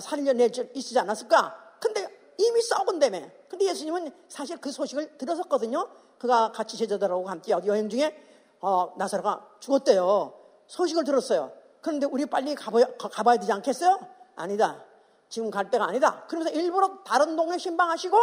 [0.00, 1.76] 살려낼 수 있지 않았을까?
[1.80, 2.06] 근데
[2.38, 3.20] 이미 썩은다며.
[3.48, 5.88] 근데 예수님은 사실 그 소식을 들었었거든요.
[6.18, 8.14] 그가 같이 제자들하고 함께 여행 중에
[8.60, 10.34] 어, 나사로가 죽었대요.
[10.66, 11.52] 소식을 들었어요.
[11.80, 13.98] 그런데 우리 빨리 가봐야, 가봐야 되지 않겠어요?
[14.36, 14.84] 아니다.
[15.28, 16.24] 지금 갈 때가 아니다.
[16.26, 18.16] 그러면서 일부러 다른 동네 신방하시고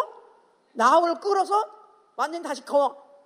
[0.73, 1.65] 나흘을 끌어서
[2.15, 2.73] 완전히 다시 그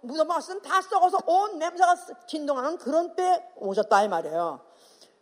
[0.01, 1.95] 무덤 왔으면 다 썩어서 온 냄새가
[2.27, 4.61] 진동하는 그런 때 오셨다 이 말이에요.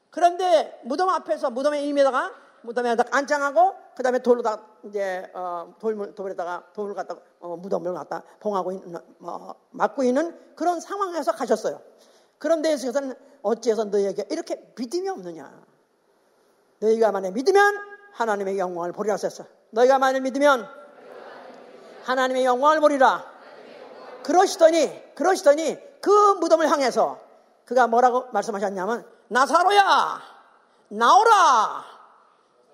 [0.10, 6.15] 그런데 무덤 앞에서 무덤에 임에다가 무덤에 다 안장하고 그 다음에 돌로 다 이제 어, 돌물
[6.15, 11.82] 돌에다가 돌을 갖다 어, 무덤을 갖다 봉하고 있는 어, 막고 있는 그런 상황에서 가셨어요.
[12.38, 15.65] 그런데 예수께서는 어찌해서 너희에게 이렇게 믿음이 없느냐?
[16.80, 19.45] 너희가 만약 믿으면 하나님의 영광을 보리라 하셨어.
[19.71, 20.67] 너희가 만약 믿으면
[22.06, 23.23] 하나님의 영광을 보리라.
[24.23, 27.19] 그러시더니 그러시더니 그 무덤을 향해서
[27.65, 30.21] 그가 뭐라고 말씀하셨냐면 나사로야!
[30.89, 31.84] 나오라!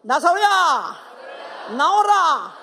[0.04, 0.96] 나사로야!
[1.78, 2.54] 나오라!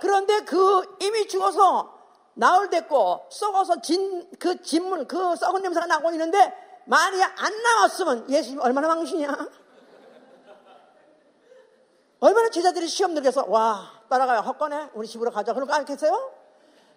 [0.00, 1.94] 그런데 그 이미 죽어서
[2.34, 6.52] 나흘 됐고 썩어서 진 그 진물 그 썩은 냄새가 나고 있는데
[6.86, 9.48] 만약 안 나왔으면 예수님 얼마나 망신이야
[12.24, 16.32] 얼마나 제자들이 시험 들여서 와 따라가요 헛거네 우리 집으로 가자 그런 거 알겠어요?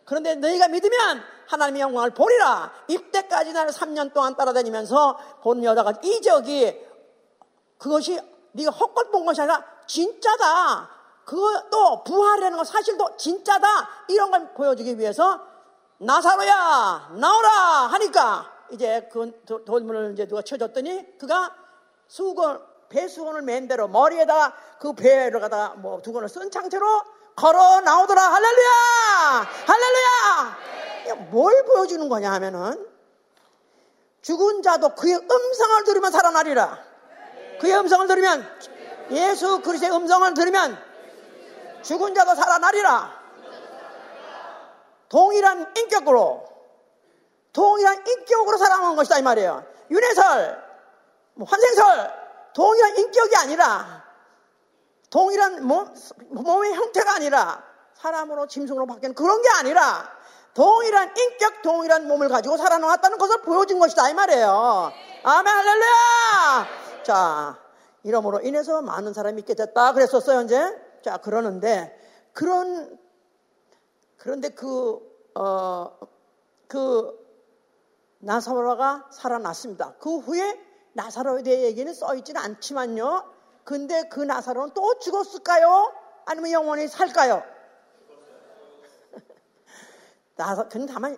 [0.05, 6.81] 그런데 너희가 믿으면 하나님의 영광을 보리라 입대까지 나를 3년 동안 따라다니면서 본 여자가 이적이
[7.77, 8.17] 그것이
[8.53, 10.89] 네가 헛걸 본 것이 아니라 진짜다.
[11.25, 13.67] 그것도 부활이라는 건 사실도 진짜다.
[14.07, 15.41] 이런 걸 보여주기 위해서
[15.97, 17.49] 나사로야 나오라
[17.91, 21.53] 하니까 이제 그 돌문을 이제 누가 쳐줬더니 그가
[22.07, 26.85] 수건 배수건을 맨 대로 머리에다 그 배를 갖다가 뭐 두건을 쓴 상태로
[27.35, 28.21] 걸어 나오더라.
[28.21, 29.47] 할렐루야!
[29.67, 31.17] 할렐루야!
[31.29, 32.87] 뭘 보여주는 거냐 하면은
[34.21, 36.83] 죽은 자도 그의 음성을 들으면 살아나리라.
[37.61, 38.45] 그의 음성을 들으면
[39.11, 40.77] 예수 그리스도의 음성을 들으면
[41.83, 43.17] 죽은 자도 살아나리라.
[45.09, 46.45] 동일한 인격으로
[47.53, 49.63] 동일한 인격으로 살아가는 것이다 이 말이에요.
[49.89, 50.63] 윤회설,
[51.35, 52.26] 뭐 환생설
[52.57, 54.03] 동일한 인격이 아니라
[55.11, 55.93] 동일한 몸,
[56.31, 60.09] 몸의 형태가 아니라 사람으로 짐승으로 바뀌는 그런 게 아니라
[60.55, 64.91] 동일한 인격, 동일한 몸을 가지고 살아나왔다는 것을 보여준 것이다 이 말이에요.
[65.23, 67.03] 아멘, 할렐루야!
[67.03, 67.59] 자,
[68.01, 69.93] 이러므로 인해서 많은 사람이 믿게 됐다.
[69.93, 70.75] 그랬었어요, 이제.
[71.03, 71.95] 자, 그러는데,
[72.33, 72.97] 그런,
[74.17, 74.99] 그런데 그,
[75.35, 75.95] 어,
[76.67, 77.15] 그,
[78.17, 79.93] 나사로가 살아났습니다.
[79.99, 80.66] 그 후에
[80.97, 83.31] 나사로에 대해 얘기는 써있지는 않지만요.
[83.63, 85.93] 근데 그 나사로는 또 죽었을까요?
[86.25, 87.43] 아니면 영원히 살까요?
[90.35, 91.15] 나사, 그는 다만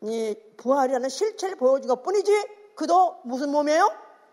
[0.00, 3.84] 이 부활이라는 실체를 보여준 것 뿐이지 그도 무슨 몸이에요?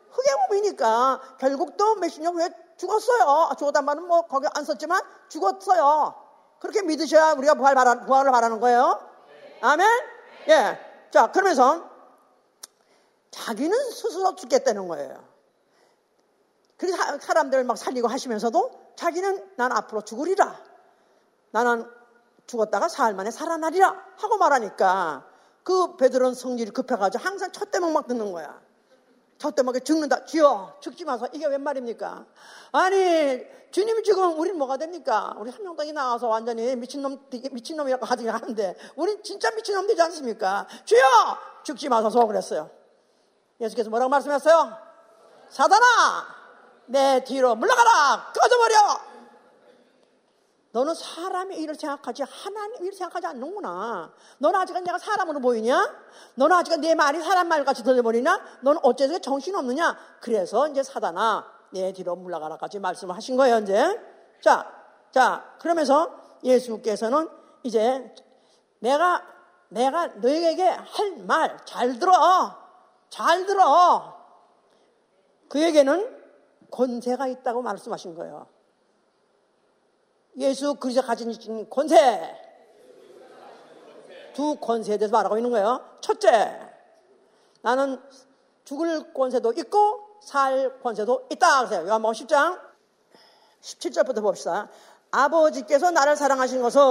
[0.10, 3.50] 흙의 몸이니까 결국 또년 후에 죽었어요.
[3.52, 6.15] 아, 죽었단 말은 뭐 거기 안 썼지만 죽었어요.
[6.60, 9.00] 그렇게 믿으셔야 우리가 부활 바라, 부활을 바라는 거예요.
[9.62, 9.88] 아멘?
[10.50, 10.80] 예.
[11.12, 11.90] 자, 그러면서
[13.32, 15.32] 자기는 스스로 죽겠다는 거예요.
[16.78, 20.60] 그래서 사람들을 막 살리고 하시면서도 자기는 난 앞으로 죽으리라.
[21.52, 21.89] 나는
[22.48, 25.26] 죽었다가 사흘 만에 살아나리라 하고 말하니까
[25.63, 28.60] 그 베드로는 성질이 급해가지고 항상 첫 대목 막 듣는 거야.
[29.38, 30.26] 첫 대목에 죽는다.
[30.26, 32.26] 주여 죽지 마서 이게 웬 말입니까?
[32.74, 35.34] 아니 주님이 죽으면 우린 뭐가 됩니까?
[35.39, 40.67] 우리 한명당이 나와서 완전히 미친놈 미친놈이라고 하지 하는데 우린 진짜 미친놈 되지 않습니까?
[40.86, 41.02] 주여
[41.63, 42.81] 죽지 마소서 그랬어요.
[43.62, 44.76] 예수께서 뭐라고 말씀했어요?
[45.50, 45.86] 사단아
[46.88, 48.76] 내 뒤로 물러가라 꺼져버려
[50.74, 54.10] 너는 사람의 일을 생각하지 하나님 일을 생각하지 않는구나.
[54.38, 55.93] 너는 아직은 내가 사람으로 보이냐?
[56.36, 58.60] 너는 아직은 내 말이 사람 말같이 들려버리냐?
[58.62, 59.97] 너는 어째서 정신 없느냐?
[60.21, 64.00] 그래서 이제 사단아 내 뒤로 물러가라까지 말씀을 하신 거예요 이제.
[64.41, 64.65] 자,
[65.12, 66.10] 자 그러면서
[66.43, 67.30] 예수께서는
[67.63, 68.15] 이제
[68.80, 69.24] 내가
[69.67, 72.61] 내가 너에게 할 말 잘 들어,
[73.12, 74.17] 잘 들어.
[75.50, 76.17] 그에게는
[76.71, 78.47] 권세가 있다고 말씀하신 거예요.
[80.38, 82.38] 예수 그리스도 가진 권세.
[84.34, 85.86] 두 권세에 대해서 말하고 있는 거예요.
[86.00, 86.58] 첫째,
[87.62, 88.02] 나는
[88.63, 91.67] 죽을 권세도 있고 살 권세도 있다.
[91.67, 91.86] 그래요.
[91.88, 92.62] 요한복음 10장
[93.62, 94.69] 17절부터 봅시다.
[95.12, 96.82] 아버지께서 나를 사랑하신 것은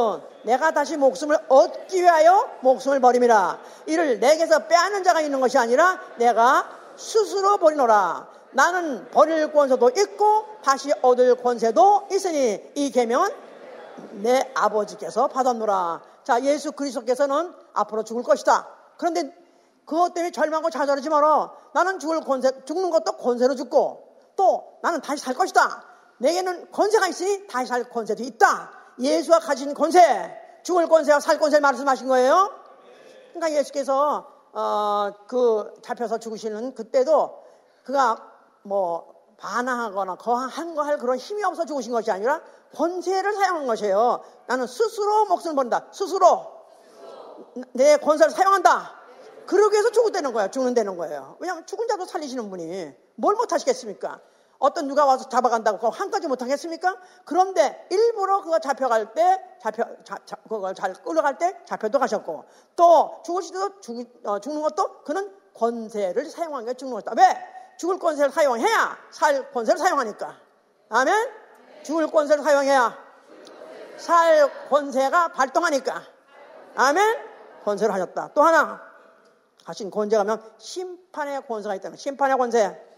[0.45, 3.59] 내가 다시 목숨을 얻기 위하여 목숨을 버림이라.
[3.87, 8.29] 이를 내게서 빼앗는 자가 있는 것이 아니라 내가 스스로 버리노라.
[8.53, 13.31] 나는 버릴 권세도 있고 다시 얻을 권세도 있으니 이 계명은
[14.23, 16.03] 내 아버지께서 받았노라.
[16.25, 18.69] 자, 예수 그리스도께서는 앞으로 죽을 것이다.
[18.99, 19.35] 그런데
[19.87, 21.53] 그것 때문에 절망하고 좌절하지 마라.
[21.73, 25.90] 나는 죽을 권세, 죽는 것도 권세로 죽고 또 나는 다시 살 것이다.
[26.21, 28.71] 내게는 권세가 있으니 다시 살 권세도 있다.
[29.01, 30.01] 예수가 가진 권세,
[30.63, 32.53] 죽을 권세와 살 권세를 말씀하신 거예요.
[33.33, 37.43] 그러니까 예수께서 어, 그 잡혀서 죽으시는 그때도
[37.85, 38.17] 그가
[38.63, 42.43] 뭐 반항하거나 거한 거 할 그런 힘이 없어 죽으신 것이 아니라
[42.75, 44.23] 권세를 사용한 것이에요.
[44.47, 45.87] 나는 스스로 목숨을 버린다.
[45.93, 46.47] 스스로
[47.73, 49.01] 내 권세를 사용한다.
[49.47, 50.51] 그러기 위해서 죽었다는 거예요.
[50.51, 51.37] 죽는다는 거예요.
[51.41, 54.21] 왜냐하면 죽은 자도 살리시는 분이 뭘 못하시겠습니까?
[54.61, 56.97] 어떤 누가 와서 잡아간다고 그거 한 가지 못하겠습니까?
[57.25, 62.45] 그런데 일부러 그가 잡혀갈 때, 잡혀, 자, 자, 그걸 잘 끌어갈 때 잡혀도 가셨고,
[62.77, 67.13] 또 죽으실 때도 죽, 어, 죽는 것도 그는 권세를 사용한 게 죽는 것이다.
[67.17, 67.23] 왜?
[67.79, 70.37] 죽을 권세를 사용해야 살 권세를 사용하니까.
[70.91, 71.31] 아멘?
[71.83, 72.99] 죽을 권세를 사용해야
[73.97, 76.03] 살 권세가 발동하니까.
[76.77, 77.19] 아멘?
[77.65, 78.33] 권세를 하셨다.
[78.35, 78.83] 또 하나
[79.65, 82.90] 하신 권세가 면 심판의 권세가 있다는 심판의 권세.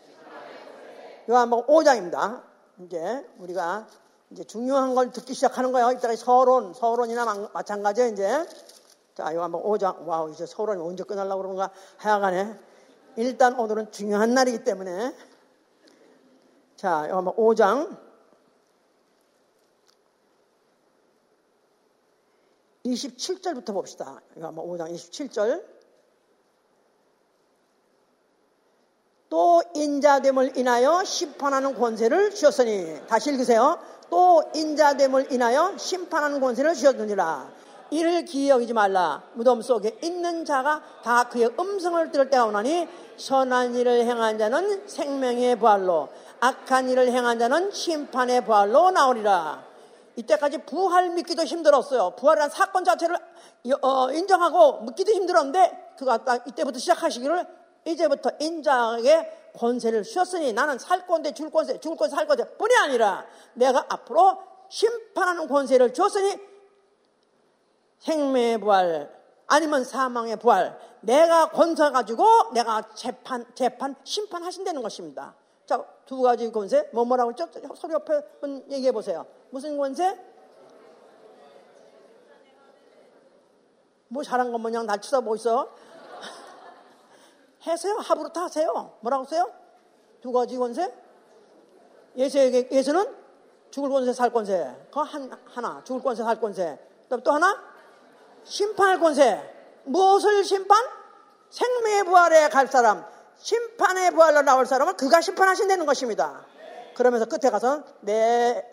[1.28, 2.42] 한번 5장입니다.
[2.78, 3.87] 이제 우리가
[4.30, 5.92] 이제 중요한 걸 듣기 시작하는 거예요.
[5.92, 8.46] 이따가 서론, 서론이나 마찬가지예요, 이제.
[9.14, 10.06] 자, 한번 5장.
[10.06, 12.58] wow, 이제 서론이 언제 끝날라고 그런가 하여간에
[13.16, 15.14] 일단 오늘은 중요한 날이기 때문에
[16.76, 18.00] 자, 한번 5장
[22.85, 24.20] 27절부터 봅시다.
[24.40, 25.71] 한번 5장 27절.
[29.32, 33.78] 또 인자됨을 인하여 심판하는 권세를 주셨으니 다시 읽으세요.
[34.10, 37.48] 또 인자됨을 인하여 심판하는 권세를 주셨느니라.
[37.88, 39.22] 이를 기억이지 말라.
[39.32, 45.56] 무덤 속에 있는 자가 다 그의 음성을 들을 때가 오나니 선한 일을 행한 자는 생명의
[45.56, 46.10] 부활로
[46.40, 49.64] 악한 일을 행한 자는 심판의 부활로 나오리라.
[50.14, 52.16] 이때까지 부활 믿기도 힘들었어요.
[52.16, 53.16] 부활이란 사건 자체를
[53.80, 61.33] 어, 인정하고 믿기도 힘들었는데 그가 딱 이때부터 시작하시기를 이제부터 인자에게 권세를 주셨으니 나는 살 건데
[61.33, 66.37] 줄 권세, 죽을 권세, 살 권세 뿐이 아니라 내가 앞으로 심판하는 권세를 줬으니
[67.98, 75.35] 생명의 부활 아니면 사망의 부활 내가 권세 가지고 내가 재판 재판 심판하신다는 것입니다.
[75.66, 77.48] 자, 두 가지 권세 뭐 뭐라고 했죠?
[77.76, 78.20] 서류 옆에
[78.70, 79.26] 얘기해 보세요.
[79.50, 80.18] 무슨 권세?
[84.08, 85.68] 뭐 잘한 것 마냥 날 쳐다보고 있어.
[87.67, 87.96] 해세요.
[87.98, 88.96] 합으로 다 하세요.
[89.00, 89.50] 뭐라고 써요?
[90.21, 90.92] 두 가지 권세?
[92.17, 93.23] 예수에게, 예수는
[93.71, 94.71] 죽을 권세, 살 권세.
[94.92, 95.83] 그 한, 하나.
[95.85, 96.79] 죽을 권세, 살 권세.
[97.08, 97.63] 또 하나?
[98.44, 99.40] 심판할 권세.
[99.85, 100.83] 무엇을 심판?
[101.50, 103.04] 생명의 부활에 갈 사람.
[103.37, 106.46] 심판의 부활로 나올 사람은 그가 심판하신다는 것입니다.
[106.94, 108.65] 그러면서 끝에 가서 내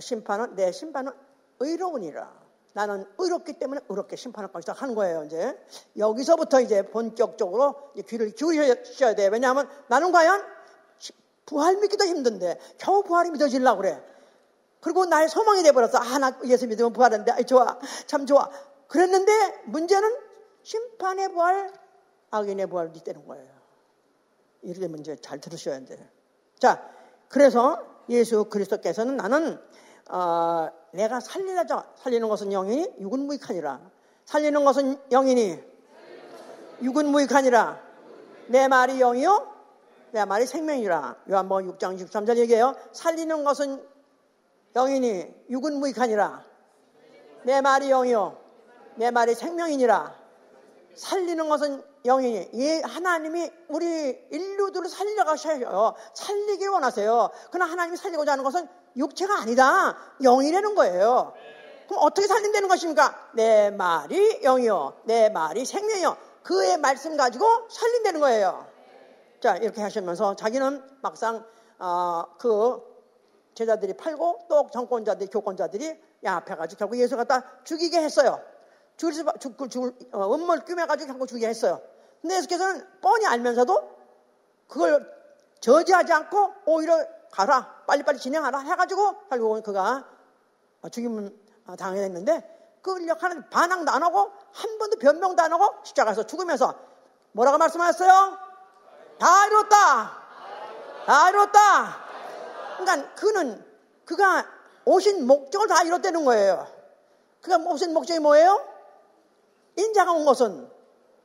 [0.00, 1.12] 심판은, 내 심판은
[1.60, 2.43] 의로우니라.
[2.74, 5.58] 나는 의롭기 때문에 의롭게 심판할 것이다 하는 거예요, 이제.
[5.96, 9.30] 여기서부터 이제 본격적으로 귀를 기울이셔야 돼요.
[9.32, 10.44] 왜냐하면 나는 과연
[11.46, 14.02] 부활 믿기도 힘든데 겨우 부활이 믿어지려고 그래.
[14.80, 15.98] 그리고 나의 소망이 돼버렸어.
[15.98, 17.78] 아, 나 예수 믿으면 부활한데, 아, 좋아.
[18.06, 18.50] 참 좋아.
[18.88, 20.16] 그랬는데 문제는
[20.62, 21.72] 심판의 부활,
[22.30, 23.54] 악인의 부활이 되는 거예요.
[24.62, 26.00] 이렇게 문제 잘 들으셔야 돼요.
[26.58, 26.90] 자,
[27.28, 29.60] 그래서 예수 그리스도께서는 나는
[30.10, 33.80] 어, 내가 살리자 살리는 것은 영이니 육은 무익하니라.
[34.24, 35.62] 살리는 것은 영이니
[36.82, 37.80] 육은 무익하니라.
[38.48, 39.52] 내 말이 영이요?
[40.12, 41.16] 내 말이 생명이라.
[41.30, 42.76] 요한복음 6장 63절 얘기해요.
[42.92, 43.84] 살리는 것은
[44.74, 46.44] 영이니 육은 무익하니라.
[47.44, 48.38] 내 말이 영이요.
[48.96, 50.14] 내 말이 생명이니라.
[50.94, 53.86] 살리는 것은 영이니 이 하나님이 우리
[54.30, 55.94] 인류들을 살려가셔요.
[56.12, 57.30] 살리길 원하세요.
[57.50, 59.96] 그러나 하나님이 살리고자 하는 것은 육체가 아니다.
[60.22, 61.32] 영이라는 거예요.
[61.88, 63.30] 그럼 어떻게 살린다는 것입니까?
[63.34, 65.00] 내 말이 영이요.
[65.04, 66.16] 내 말이 생명이요.
[66.42, 68.66] 그의 말씀 가지고 살린다는 거예요.
[69.40, 71.44] 자, 이렇게 하시면서 자기는 막상,
[71.78, 72.82] 어, 그
[73.54, 78.40] 제자들이 팔고 또 정권자들이, 교권자들이 야합해가지고 결국 예수 갖다 죽이게 했어요.
[78.96, 81.80] 죽을, 죽, 죽을, 어, 음모를 꾸며가지고 결국 죽이게 했어요.
[82.22, 83.90] 근데 예수께서는 뻔히 알면서도
[84.68, 85.12] 그걸
[85.60, 87.04] 저지하지 않고 오히려
[87.34, 90.04] 가라, 빨리빨리 진행하라 해가지고 결국은 그가
[90.90, 91.36] 죽임을
[91.76, 96.74] 당했는데 그 인력하는 반항도 안 하고 한 번도 변명도 안 하고 십자가에서 죽으면서
[97.32, 98.38] 뭐라고 말씀하셨어요?
[99.18, 100.22] 다 이뤘다!
[101.06, 102.04] 다 이뤘다!
[102.78, 103.66] 그러니까 그는
[104.04, 104.46] 그가
[104.84, 106.68] 오신 목적을 다 이뤘다는 거예요.
[107.40, 108.64] 그가 오신 목적이 뭐예요?
[109.76, 110.70] 인자가 온 것은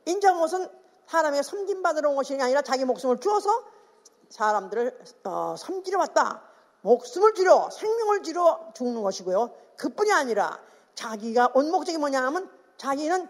[0.06, 0.68] 인자가 온 것은
[1.06, 3.64] 사람의 섬김받으러 온 것이 아니라 자기 목숨을 주어서
[4.30, 6.42] 사람들을 어, 섬기러 왔다.
[6.82, 9.50] 목숨을 줄여 생명을 줄여 죽는 것이고요.
[9.76, 10.58] 그뿐이 아니라
[10.94, 13.28] 자기가 온 목적이 뭐냐 하면 자기는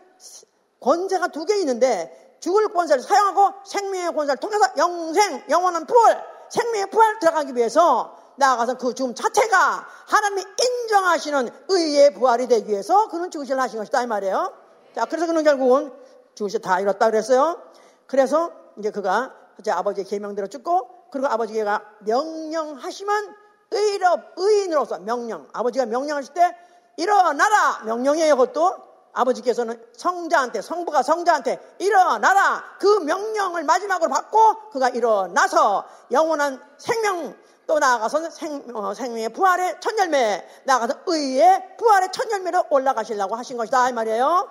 [0.80, 7.18] 권세가 두 개 있는데 죽을 권세를 사용하고 생명의 권세를 통해서 영생, 영원한 부활, 생명의 부활
[7.18, 13.78] 들어가기 위해서 나아가서 그 죽음 자체가 하나님이 인정하시는 의의 부활이 되기 위해서 그는 죽으실 하신
[13.80, 14.54] 것이다 이 말이에요.
[14.94, 15.92] 자, 그래서 그는 결국은
[16.34, 17.60] 죽으실 다 이뤘다 그랬어요.
[18.06, 23.36] 그래서 이제 그가 이제 아버지의 계명대로 죽고 그리고 아버지가 명령하시면
[23.70, 26.56] 의롭 의인으로서 명령 아버지가 명령하실 때
[26.96, 27.82] 일어나라!
[27.84, 28.90] 명령이에요 그것도.
[29.12, 32.62] 아버지께서는 성자한테 성부가 성자한테 일어나라!
[32.78, 37.34] 그 명령을 마지막으로 받고 그가 일어나서 영원한 생명
[37.66, 43.56] 또 나아가서는 생, 어, 생명의 부활의 첫 열매 나아가서 의의 부활의 첫 열매로 올라가시려고 하신
[43.56, 44.48] 것이다 이 말이에요.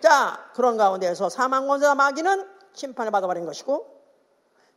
[0.00, 3.93] 자 그런 가운데에서 사망 권세와 마귀는 심판을 받아버린 것이고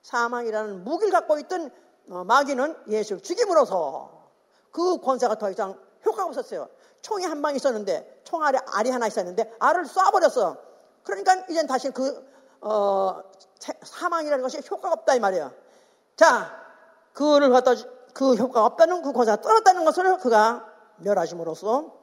[0.07, 1.69] 사망이라는 무기를 갖고 있던
[2.09, 4.29] 어, 마귀는 예수를 죽임으로써
[4.71, 6.69] 그 권세가 더 이상 효과가 없었어요.
[7.01, 10.57] 총이 한 방 있었는데 총 알에 알이 하나 있었는데 알을 쏴버렸어.
[11.03, 12.25] 그러니까 이젠 다시 그
[12.61, 13.21] 어,
[13.83, 15.51] 사망이라는 것이 효과가 없다 이 말이에요.
[16.15, 16.55] 자,
[17.11, 17.71] 그를 갖다
[18.13, 20.65] 그 효과가 없다는 그 권세가 떨었다는 것을 그가
[20.99, 21.93] 멸하심으로써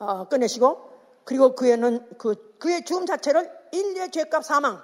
[0.00, 0.90] 어, 끝내시고
[1.24, 4.82] 그리고 그에는 그 그의 죽음 자체를 인류의 죄값 사망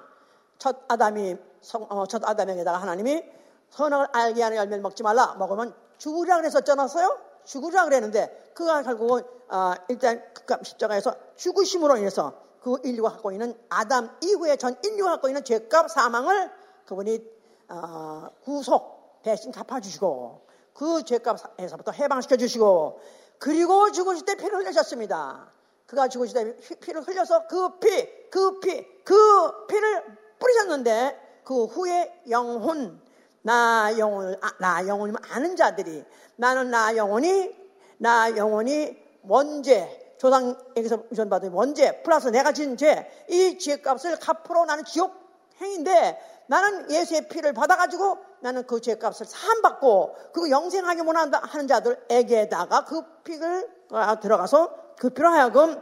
[0.58, 3.24] 첫 아담이 성, 어, 첫 아담에게다가 하나님이
[3.70, 5.34] 선악을 알게 하는 열매를 먹지 말라.
[5.38, 7.18] 먹으면 죽으리라 그랬었잖아요.
[7.44, 14.10] 죽으리라 그랬는데 그가 결국은 어, 일단 그 십자가에서 죽으심으로 인해서 그 인류가 갖고 있는 아담
[14.22, 16.50] 이후에 전 인류가 갖고 있는 죄값 사망을
[16.86, 17.20] 그분이
[17.68, 23.00] 어, 구속 대신 갚아주시고 그 죄값에서부터 해방시켜 주시고
[23.38, 25.52] 그리고 죽으실 때 피를 흘리셨습니다.
[25.86, 33.00] 그가 죽으실 때 피를 흘려서 그 피, 그 피, 그 피를 뿌리셨는데 그 후에 영혼,
[33.42, 36.04] 나 영혼을, 아, 나 영혼을 아는 자들이
[36.36, 37.54] 나는 나 영혼이,
[37.98, 45.12] 나 영혼이 원죄, 조상에게서 유전받은 원죄, 플러스 내가 지은 죄, 이 죄값을 갚으러 나는 지옥
[45.60, 53.02] 행인데 나는 예수의 피를 받아가지고 나는 그 죄값을 사함받고 그리고 영생하게 원한다 하는 자들에게다가 그
[53.22, 55.80] 피를 아, 들어가서 그 피로 하여금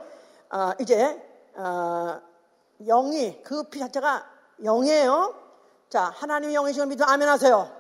[0.51, 1.23] 어, 이제
[1.57, 2.21] 어,
[2.81, 5.35] 영이 그 피 자체가 영이에요.
[5.89, 7.71] 자, 하나님의 영이신 걸 믿어 아멘 하세요.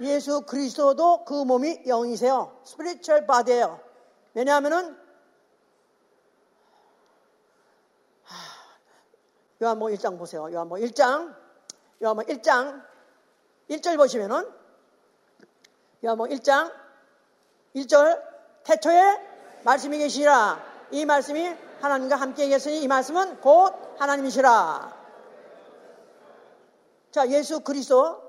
[0.00, 2.58] 예수 그리스도도 그 몸이 영이세요.
[2.64, 3.80] spiritual body예요.
[4.34, 4.96] 왜냐하면은
[9.62, 10.50] 요한복음 1장 보세요.
[10.50, 11.36] 요한복음 1장.
[12.02, 12.82] 요한복음 1장
[13.68, 14.50] 1절 보시면은
[16.02, 16.72] 요한복음 1장
[17.76, 18.22] 1절
[18.64, 20.64] 태초에 말씀이 계시라.
[20.92, 24.99] 이 말씀이 하나님과 함께 계시니 이 말씀은 곧 하나님이시라.
[27.10, 28.22] 자, 예수 그리스도.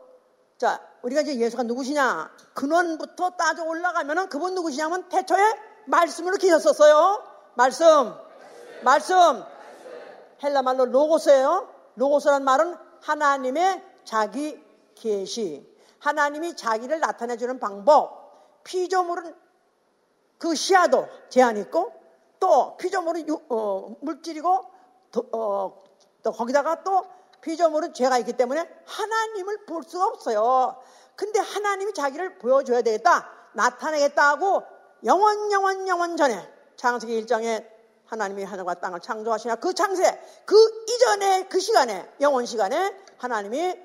[0.58, 2.32] 자, 우리가 이제 예수가 누구시냐?
[2.54, 5.40] 근원부터 따져 올라가면은 그분 누구시냐면 태초에
[5.86, 7.24] 말씀으로 계셨었어요.
[7.56, 8.14] 말씀.
[8.84, 9.44] 말씀.
[10.44, 11.70] 헬라 말로 로고스예요.
[11.96, 14.62] 로고스란 말은 하나님의 자기
[14.96, 15.68] 계시.
[16.00, 18.64] 하나님이 자기를 나타내 주는 방법.
[18.64, 19.36] 피조물은
[20.38, 21.94] 그 시야도 제한 있고
[22.40, 24.66] 또 피조물은 유, 어, 물질이고
[25.12, 25.84] 도, 어,
[26.24, 27.06] 또 거기다가 또
[27.42, 30.82] 피조물은 죄가 있기 때문에 하나님을 볼 수가 없어요.
[31.16, 33.30] 근데 하나님이 자기를 보여줘야 되겠다.
[33.54, 34.64] 나타내겠다 하고
[35.04, 37.66] 영원 영원 영원 전에 창세기 1장에
[38.06, 40.04] 하나님이 하늘과 땅을 창조하시냐 그 창세
[40.46, 40.56] 그
[40.88, 43.80] 이전에 그 시간에 영원 시간에 하나님이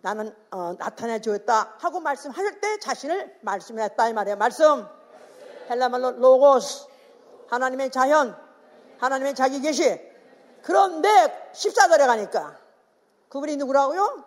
[0.00, 4.36] 나는 어, 나타내 주었다 하고 말씀하실 때 자신을 말씀했다 이 말이에요.
[4.36, 4.86] 말씀
[5.68, 6.86] 헬라말로 로고스
[7.48, 8.36] 하나님의 자연
[8.98, 10.00] 하나님의 자기 계시
[10.62, 11.08] 그런데
[11.52, 12.65] 14절에 가니까
[13.28, 14.24] 그분이 누구라고요?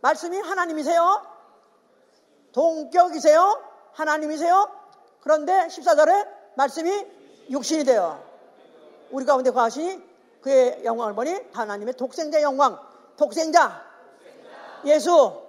[0.00, 1.26] 말씀이 하나님이세요?
[2.52, 3.62] 동격이세요?
[3.92, 4.70] 하나님이세요?
[5.20, 7.06] 그런데 14절에 말씀이
[7.50, 8.22] 육신이 돼요.
[9.10, 10.02] 우리 가운데 거하시니
[10.42, 12.78] 그의 영광을 보니 하나님의 독생자 영광,
[13.16, 13.82] 독생자,
[14.84, 15.42] 예수,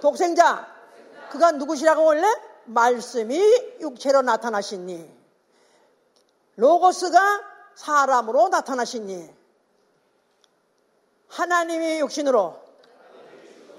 [0.00, 0.66] 독생자.
[1.30, 2.26] 그가 누구시라고 원래?
[2.66, 3.38] 말씀이
[3.80, 5.14] 육체로 나타나시니.
[6.56, 7.40] 로고스가
[7.74, 9.34] 사람으로 나타나시니.
[11.36, 12.58] 하나님이 육신으로,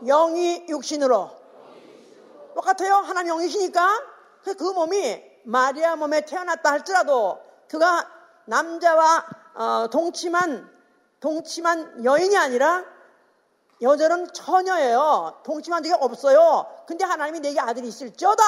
[0.05, 1.31] 영이 육신으로.
[2.53, 2.97] 똑같아요.
[2.97, 4.03] 하나님 영이시니까.
[4.43, 8.07] 그 몸이 마리아 몸에 태어났다 할지라도 그가
[8.45, 10.69] 남자와 어, 동침한
[11.19, 12.85] 동침한 여인이 아니라
[13.81, 15.41] 여자는 처녀예요.
[15.43, 16.67] 동침한 적이 없어요.
[16.87, 18.43] 근데 하나님이 내게 아들이 있을지어다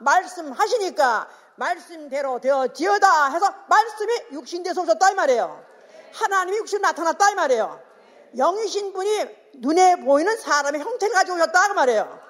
[0.00, 5.64] 말씀하시니까 말씀대로 되어지어다 해서 말씀이 육신돼서 오셨다 이 말이에요.
[6.12, 7.93] 하나님이 육신 나타났다 이 말이에요.
[8.36, 9.26] 영이신 분이
[9.58, 12.20] 눈에 보이는 사람의 형태를 가지고 오셨다 그 말이에요.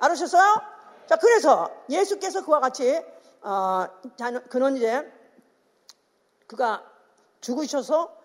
[0.00, 0.60] 알으셨어요?
[1.06, 3.00] 자, 그래서 예수께서 그와 같이
[3.42, 3.86] 어,
[4.48, 5.12] 그는 이제
[6.46, 6.82] 그가
[7.40, 8.16] 죽으셔서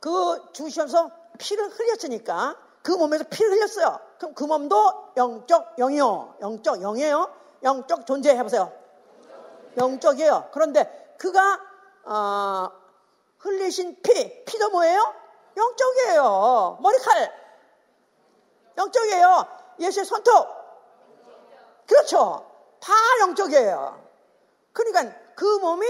[0.00, 4.00] 그 죽으셔서 피를 흘렸으니까 그 몸에서 피를 흘렸어요.
[4.18, 6.36] 그럼 그 몸도 영적 영이요.
[6.40, 7.34] 영적 영이에요.
[7.62, 8.72] 영적 존재 해보세요.
[9.76, 10.50] 영적이에요.
[10.52, 11.60] 그런데 그가
[12.04, 12.70] 어,
[13.38, 15.14] 흘리신 피, 피도 뭐예요?
[15.58, 16.78] 영적이에요.
[16.80, 17.32] 머리칼.
[18.76, 19.46] 영적이에요.
[19.80, 20.48] 예수의 손톱.
[21.86, 22.50] 그렇죠.
[22.80, 24.08] 다 영적이에요.
[24.72, 25.86] 그러니까 그 몸이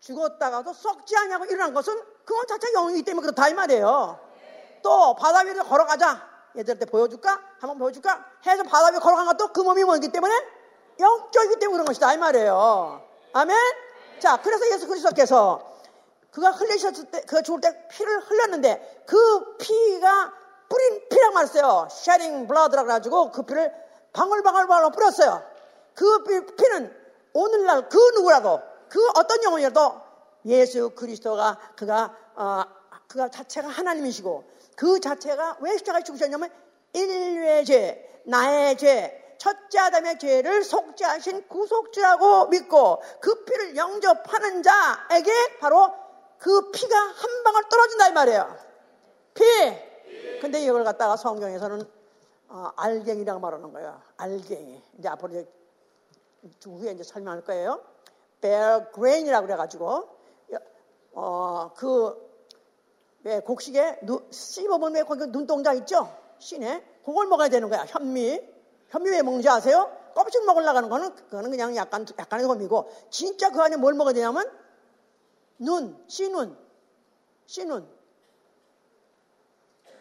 [0.00, 4.18] 죽었다가도 썩지 않냐고 일어난 것은 그건 자체가 영이기 때문에 그렇다 이 말이에요.
[4.82, 6.30] 또 바다 위로 걸어가자.
[6.56, 7.40] 얘들한테 보여줄까?
[7.60, 8.24] 한번 보여줄까?
[8.44, 10.34] 해서 바다 위에 걸어간 것도 그 몸이 뭐기 때문에
[10.98, 13.02] 영적이기 때문에 그런 것이다 이 말이에요.
[13.32, 13.56] 아멘?
[14.18, 15.71] 자, 그래서 예수 그리스도께서
[16.32, 20.32] 그가 흘리셨을 때, 그가 죽을 때 피를 흘렸는데 그 피가
[20.68, 21.88] 뿌린 피라고 말했어요.
[21.90, 23.72] 샤링 블라드라고 해가지고 그 피를
[24.12, 25.42] 방울방울방울 뿌렸어요.
[25.94, 27.02] 그 피 는
[27.34, 30.00] 오늘날 그 누구라도 그 어떤 영혼이라도
[30.46, 32.62] 예수 그리스도가 그가 어,
[33.08, 34.44] 그가 자체가 하나님이시고
[34.76, 36.50] 그 자체가 왜 십자가에 죽으셨냐면
[36.94, 45.92] 인류의 죄, 나의 죄, 첫째 아담의 죄를 속죄하신 구속주라고 믿고 그 피를 영접하는 자에게 바로
[46.42, 48.56] 그 피가 한 방울 떨어진다 이 말이에요.
[49.34, 49.42] 피.
[50.40, 51.82] 근데 이걸 갖다가 성경에서는
[52.48, 54.02] 어, 알갱이라고 말하는 거예요.
[54.16, 54.82] 알갱이.
[54.98, 55.48] 이제 앞으로 이제
[56.64, 57.80] 후에 이제 설명할 거예요.
[58.40, 60.08] bear grain이라고 그래가지고
[61.14, 62.16] 어, 그,
[63.22, 66.12] 왜, 곡식에 누, 씹어보면 왜 거기 눈동자 있죠?
[66.38, 66.82] 신에.
[67.04, 67.84] 그걸 먹어야 되는 거야.
[67.86, 68.40] 현미.
[68.88, 69.94] 현미 왜 먹는지 아세요?
[70.14, 74.50] 껍질 먹으려고 하는 거는, 그거는 그냥 약간, 약간의 험이고, 진짜 그 안에 뭘 먹어야 되냐면,
[75.62, 76.58] 눈, 씨눈.
[77.46, 77.88] 씨눈.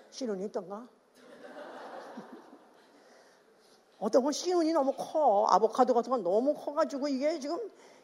[0.09, 0.87] 씨눈이 있던가?
[3.99, 5.45] 어떤 건 씨눈이 너무 커.
[5.49, 7.59] 아보카도 같은 건 너무 커가지고 이게 지금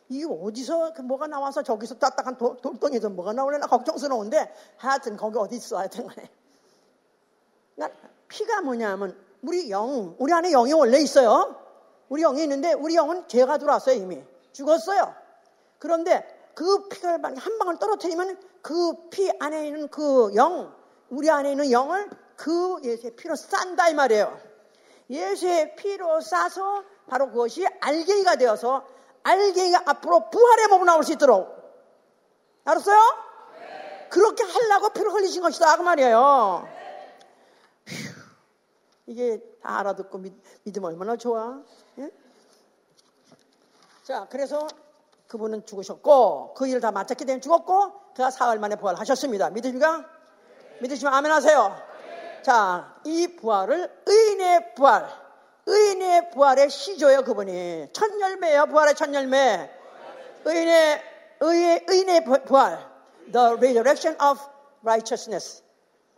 [0.09, 5.79] 이게 어디서 그 뭐가 나와서 저기서 딱딱한 돌덩이에서 뭐가 나오려나 걱정스러운데 하여튼 거기 어디 있어
[5.79, 6.29] 하여튼 간에
[8.29, 11.61] 피가 뭐냐면 우리 영 우리 안에 영이 원래 있어요
[12.07, 15.13] 우리 영이 있는데 우리 영은 죄가 들어왔어요 이미 죽었어요
[15.77, 20.73] 그런데 그 피를 한 방울 떨어뜨리면 그 피 안에 있는 그 영
[21.09, 24.39] 우리 안에 있는 영을 그 예수의 피로 싼다 이 말이에요
[25.07, 28.87] 예수의 피로 싸서 바로 그것이 알갱이가 되어서
[29.21, 31.55] 알갱이가 앞으로 부활의 몸으로 나올 수 있도록.
[32.65, 32.97] 알았어요?
[34.09, 36.67] 그렇게 하려고 피를 흘리신 것이다 그 말이에요.
[37.87, 37.93] 휴,
[39.05, 40.33] 이게 다 알아듣고 믿,
[40.63, 41.61] 믿음 얼마나 좋아.
[41.99, 42.09] 예?
[44.03, 44.67] 자, 그래서
[45.27, 49.49] 그분은 죽으셨고 그 일을 다 마쳤기 때문에 죽었고 그가 사흘 만에 부활하셨습니다.
[49.51, 50.05] 믿으십니까?
[50.81, 51.75] 믿으시면 아멘 하세요.
[52.43, 55.09] 자, 이 부활을 의인의 부활,
[55.65, 57.89] 의인의 부활의 시조예요, 그분이.
[57.91, 59.69] 첫 열매예요, 부활의 첫 열매.
[60.45, 61.01] 의인의,
[61.41, 62.89] 의의, 의인의 부활.
[63.31, 64.39] The resurrection of
[64.81, 65.61] righteousness.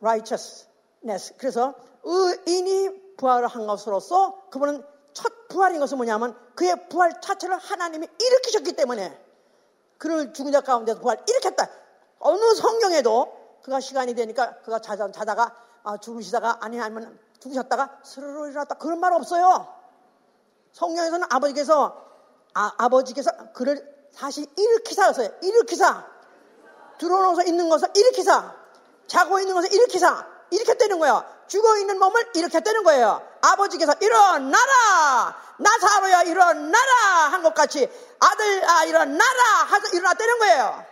[0.02, 1.34] righteousness.
[1.38, 4.84] 그래서 의인이 부활을 한 것으로서 그분은
[5.14, 9.18] 첫 부활인 것은 뭐냐면 그의 부활 자체를 하나님이 일으키셨기 때문에
[9.98, 11.70] 그를 죽은 자 가운데서 부활 일으켰다.
[12.20, 18.76] 어느 성경에도 그가 시간이 되니까 그가 자다, 자다가 아, 죽으시다가 아니 아니면 죽으셨다가 스르르 일어났다
[18.76, 19.74] 그런 말 없어요.
[20.74, 22.06] 성경에서는 아버지께서
[22.54, 25.30] 아, 아버지께서 그를 다시 일으키사 였어요.
[25.42, 26.06] 일으키사
[26.98, 28.54] 들어오서 있는 것을 일으키사
[29.08, 31.24] 자고 있는 것을 일으키사 일으켰다는 거예요.
[31.50, 33.22] 죽어 있는 몸을 일으켰다는 거예요.
[33.42, 36.94] 아버지께서 일어나라 나사로야 일어나라
[37.32, 37.90] 한 것 같이
[38.20, 40.86] 아들 아 일어나라 하서 일어났다는 거예요.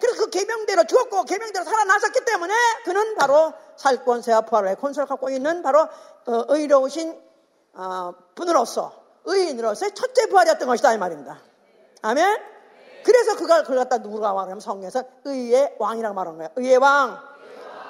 [0.00, 5.80] 그래서 그 계명대로 죽었고 계명대로 살아나셨기 때문에 그는 바로 살권세와 부활의 권세를 갖고 있는 바로
[5.80, 7.18] 어, 의로우신
[7.74, 8.92] 어, 분으로서
[9.24, 11.40] 의인으로서의 첫째 부활이었던 것이다 이 말입니다.
[12.02, 12.38] 아멘.
[13.04, 16.50] 그래서 그가 그걸 갖다 누구가 말하면 성경에서 의의 왕이라고 말하는 거예요.
[16.56, 17.20] 의의 왕,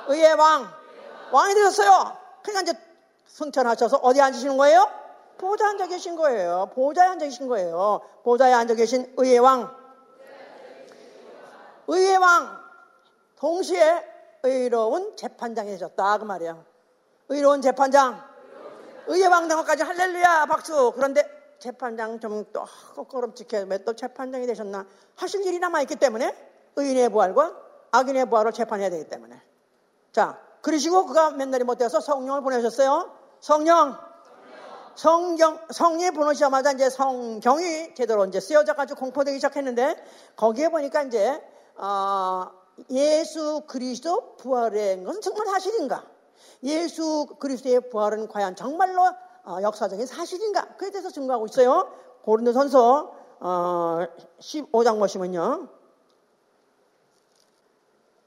[0.08, 0.72] 의의 왕,
[1.32, 2.16] 왕이 되셨어요.
[2.42, 2.80] 그러니까 이제
[3.26, 4.90] 승천하셔서 어디 앉으시는 거예요?
[5.38, 6.70] 보좌에 앉아 계신 거예요.
[6.74, 8.00] 보좌에 앉아 계신 거예요.
[8.22, 9.74] 보좌에 앉아 계신 의의 왕.
[11.88, 12.64] 의의 왕.
[13.36, 14.04] 동시에
[14.42, 16.18] 의로운 재판장이 되셨다.
[16.18, 16.64] 그 말이에요.
[17.28, 18.22] 의로운 재판장.
[19.08, 20.92] 의의 왕 당까지 할렐루야 박수.
[20.94, 21.22] 그런데
[21.58, 22.64] 재판장 좀또
[22.94, 26.34] 꼬끄름직해 왜 또 재판장이 되셨나 하실 일이 남아있기 때문에
[26.76, 27.54] 의인의 부활과
[27.92, 29.40] 악인의 부활을 재판해야 되기 때문에
[30.12, 33.08] 자 그러시고 그가 맨날이 못해서 성령을 보내셨어요
[33.38, 33.96] 성령
[34.96, 39.94] 성경 성령이 보내시자마자 이제 성경이 제대로 이제 쓰여져 가지고 공포되기 시작했는데
[40.34, 41.40] 거기에 보니까 이제
[41.76, 42.50] 어,
[42.90, 46.04] 예수 그리스도 부활의 것은 정말 사실인가?
[46.64, 49.02] 예수 그리스도의 부활은 과연 정말로
[49.44, 50.76] 어, 역사적인 사실인가?
[50.78, 51.92] 그에 대해서 증거하고 있어요.
[52.22, 54.06] 고린도전서 어,
[54.40, 55.75] 15장 보시면요.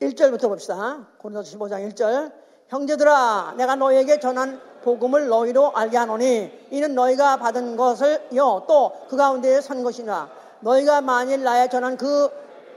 [0.02, 1.08] 1절부터 봅시다.
[1.18, 2.32] 고린도서 15장 1절.
[2.70, 9.60] 형제들아, 내가 너희에게 전한 복음을 너희로 알게 하노니 이는 너희가 받은 것을요 또 그 가운데에
[9.60, 10.30] 선 것이나
[10.62, 12.30] 너희가 만일 나의 전한 그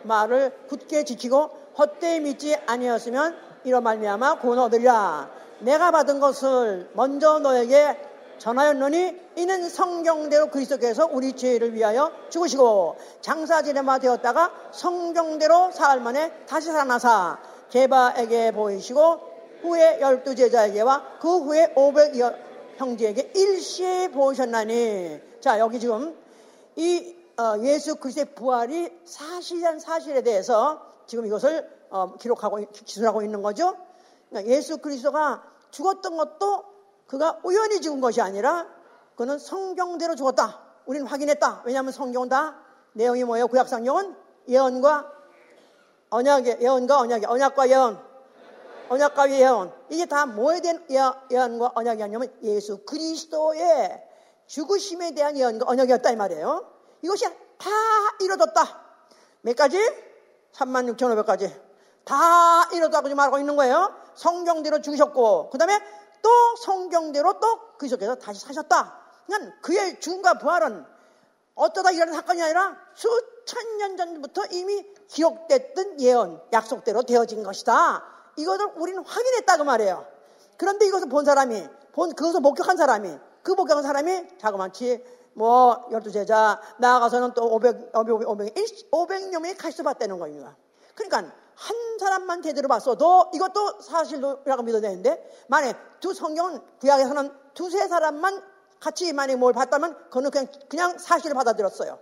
[0.03, 5.31] 말을 굳게 지키고 헛되이 믿지 아니었으면 이러 말미암아 얻으리라.
[5.61, 7.97] 내가 받은 것을 먼저 너에게
[8.43, 17.39] 전하였노니 이는 성경대로 그리스도께서 우리 죄를 위하여 죽으시고 장사지레마 되었다가 성경대로 사흘 만에 다시 살아나사
[17.71, 19.21] 개바에게 보이시고
[19.63, 22.15] 후에 열두 제자에게와 그 후에 오백
[22.79, 26.17] 형제에게 일시에 보이셨나니 자 여기 지금
[26.75, 33.77] 이 어, 예수 그리스도의 부활이 사실한 사실에 대해서 지금 이것을 어, 기록하고 기술하고 있는 거죠.
[34.31, 36.72] 그러니까 예수 그리스도가 죽었던 것도
[37.13, 38.67] 그가 우연히 죽은 것이 아니라
[39.17, 40.63] 그는 성경대로 죽었다.
[40.87, 41.61] 우리는 확인했다.
[41.67, 42.57] 왜냐하면 성경은 다
[42.95, 43.49] 내용이 뭐예요?
[43.49, 44.17] 구약 성경은
[44.49, 45.13] 예언과
[46.09, 48.03] 언약의 예언과 언약의 언약과 예언
[48.89, 50.87] 언약과 예언 이게 다 뭐에 대한
[51.31, 54.03] 예언과 언약이 아니냐면 예수 그리스도의
[54.47, 56.67] 죽으심에 대한 예언과 언약이었다 이 말이에요.
[57.03, 57.27] 이것이
[57.59, 57.71] 다
[58.23, 58.63] 이루어졌다.
[59.43, 59.79] 몇 가지?
[60.53, 61.53] 36,500가지.
[62.05, 63.95] 다 이루어졌다고 말하고 있는 거예요.
[64.15, 65.79] 성경대로 죽으셨고, 그 다음에
[66.23, 68.99] 또 성경대로 또 그리스도께서 다시 사셨다.
[69.27, 70.85] 그러니까 그의 죽음과 부활은
[71.55, 78.05] 어쩌다 일어난 사건이 아니라 수천 년 전부터 이미 기록됐던 예언, 약속대로 되어진 것이다.
[78.37, 80.07] 이것을 우리는 확인했다 그 말이에요.
[80.57, 85.05] 그런데 이것을 본 사람이, 본 그것을 목격한 사람이, 그 목격한 사람이 자그마치
[85.35, 88.55] 뭐 열두 제자 나아가서는 또 500, 500, 500,
[88.91, 90.57] 500여 카시스 봤다는 겁니다.
[90.95, 98.43] 그러니까 한 사람만 제대로 봤어도 이것도 사실이라고 믿어야 되는데 만약 두 성경은 구약에서는 두세 사람만
[98.81, 102.01] 같이 만약 뭘 봤다면 그거는 그냥 그냥 사실을 받아들였어요.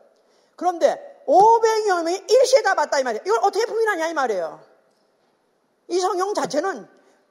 [0.56, 3.22] 그런데 500여 명이 일시에 다 봤다 이 말이에요.
[3.26, 4.60] 이걸 어떻게 부인하냐 이 말이에요.
[5.88, 6.88] 이 성경 자체는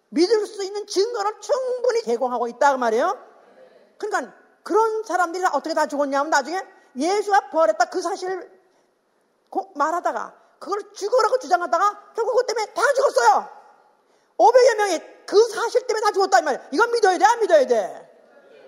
[0.10, 3.18] 믿을 수 있는 증거를 충분히 제공하고 있다 그 말이에요.
[3.98, 6.62] 그러니까 그런 사람들이 어떻게 다 죽었냐면 나중에
[6.96, 8.52] 예수가 부활했다 그 사실을
[9.74, 13.50] 말하다가 그걸 죽으라고 주장하다가 결국 그것 때문에 다 죽었어요.
[14.38, 16.68] 500여 명이 그 사실 때문에 다 죽었다 이 말이에요.
[16.72, 18.10] 이건 믿어야 돼, 안 믿어야 돼?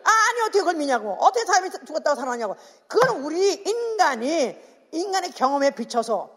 [0.03, 1.13] 아니 어떻게 그걸 믿냐고.
[1.19, 2.55] 어떻게 사람이 죽었다고 살아나냐고.
[2.87, 4.57] 그건 우리 인간이
[4.91, 6.29] 인간의 경험에 비춰서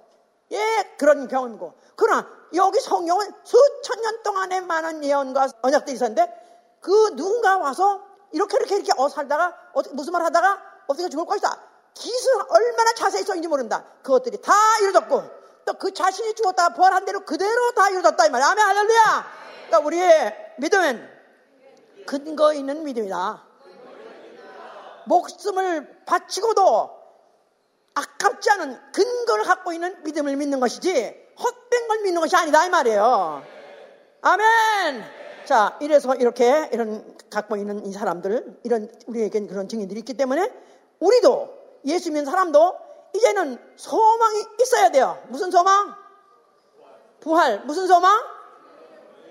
[0.53, 7.57] 예 그런 경험이고 그러나 여기 성경은 수천 년 동안에 많은 예언과 언약들이 있었는데 그 누군가
[7.59, 8.03] 와서
[8.33, 11.59] 이렇게 이렇게 이렇게 어 살다가 어떻게 무슨 말 하다가 어떻게 죽을 것이다.
[11.95, 13.85] 기술 얼마나 자세히 써있는지 모른다.
[14.03, 18.47] 그것들이 다 이루어졌고 또 그 자신이 죽었다가 부활한 대로 그대로 다 이루어졌다 이 말이야.
[18.49, 19.27] 아멘 할렐루야.
[19.67, 21.09] 그러니까 우리의 믿음은
[22.07, 23.45] 근거 있는 믿음이다.
[25.07, 26.91] 목숨을 바치고도
[27.95, 33.43] 아깝지 않은 근거를 갖고 있는 믿음을 믿는 것이지 헛된 걸 믿는 것이 아니다 이 말이에요.
[34.23, 35.05] 아멘.
[35.45, 40.51] 자, 이래서 이렇게 이런 갖고 있는 이 사람들, 이런 우리에겐 그런 증인들이 있기 때문에
[41.01, 41.53] 우리도
[41.85, 42.75] 예수 믿는 사람도
[43.15, 45.23] 이제는 소망이 있어야 돼요.
[45.29, 45.95] 무슨 소망?
[47.21, 47.65] 부활.
[47.65, 48.23] 무슨 소망?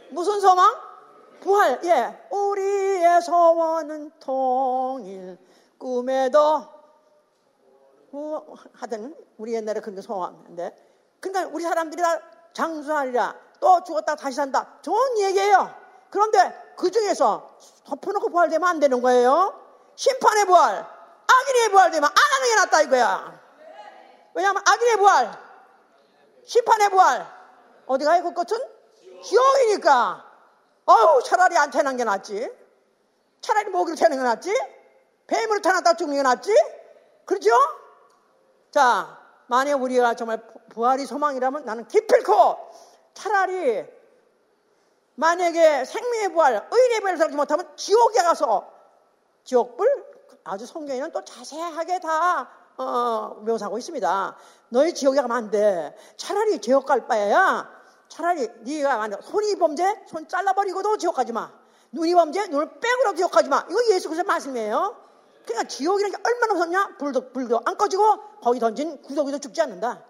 [0.09, 0.75] 무슨 소망?
[1.41, 1.79] 부활.
[1.83, 2.27] 예.
[2.31, 5.37] 우리의 소원은 통일.
[5.77, 6.73] 꿈에도
[8.73, 10.73] 하든 우리 옛날에 그런 게 소원인데
[11.19, 12.21] 그러니까 우리 사람들이 다
[12.53, 15.73] 장수하리라 또 죽었다 다시 산다 좋은 얘기예요
[16.09, 19.59] 그런데 그 중에서 덮어놓고 부활되면 안 되는 거예요
[19.95, 20.85] 심판의 부활
[21.27, 23.42] 악인의 부활되면 안 하는 게 낫다 이거야
[24.33, 25.43] 왜냐하면 악인의 부활
[26.45, 27.25] 심판의 부활.
[27.85, 28.59] 어디 가요 그 끝은?
[29.23, 30.25] 지옥이니까.
[30.85, 32.49] 어우 차라리 안 태어난 게 낫지.
[33.41, 34.53] 차라리 모기를 태어난 게 낫지.
[35.27, 36.53] 뱀으로 태어났다 죽는 게 낫지.
[37.25, 37.51] 그렇죠?
[38.71, 39.17] 자,
[39.47, 42.57] 만약 우리가 정말 부활이 소망이라면 나는 기필코
[43.13, 43.85] 차라리
[45.15, 48.69] 만약에 생명의 부활, 의인의 부활을 살지 못하면 지옥에 가서
[49.43, 50.13] 지옥불
[50.43, 54.35] 아주 성경에는 또 자세하게 다 어, 묘사하고 있습니다.
[54.69, 55.95] 너희 지옥에 가면 안 돼.
[56.17, 57.69] 차라리 지옥 갈 바에야
[58.07, 61.51] 차라리 네가 만약 손이 범죄 손 잘라버리고도 지옥 가지 마.
[61.91, 63.65] 눈이 범죄 눈을 빼고도 지옥 가지 마.
[63.69, 64.97] 이거 예수 그리스도 말씀이에요.
[65.45, 66.95] 그러니까 지옥이라는 게 얼마나 무섭냐?
[66.97, 70.03] 불도, 불도 안 꺼지고 거기 던진 구석이도 죽지 않는다.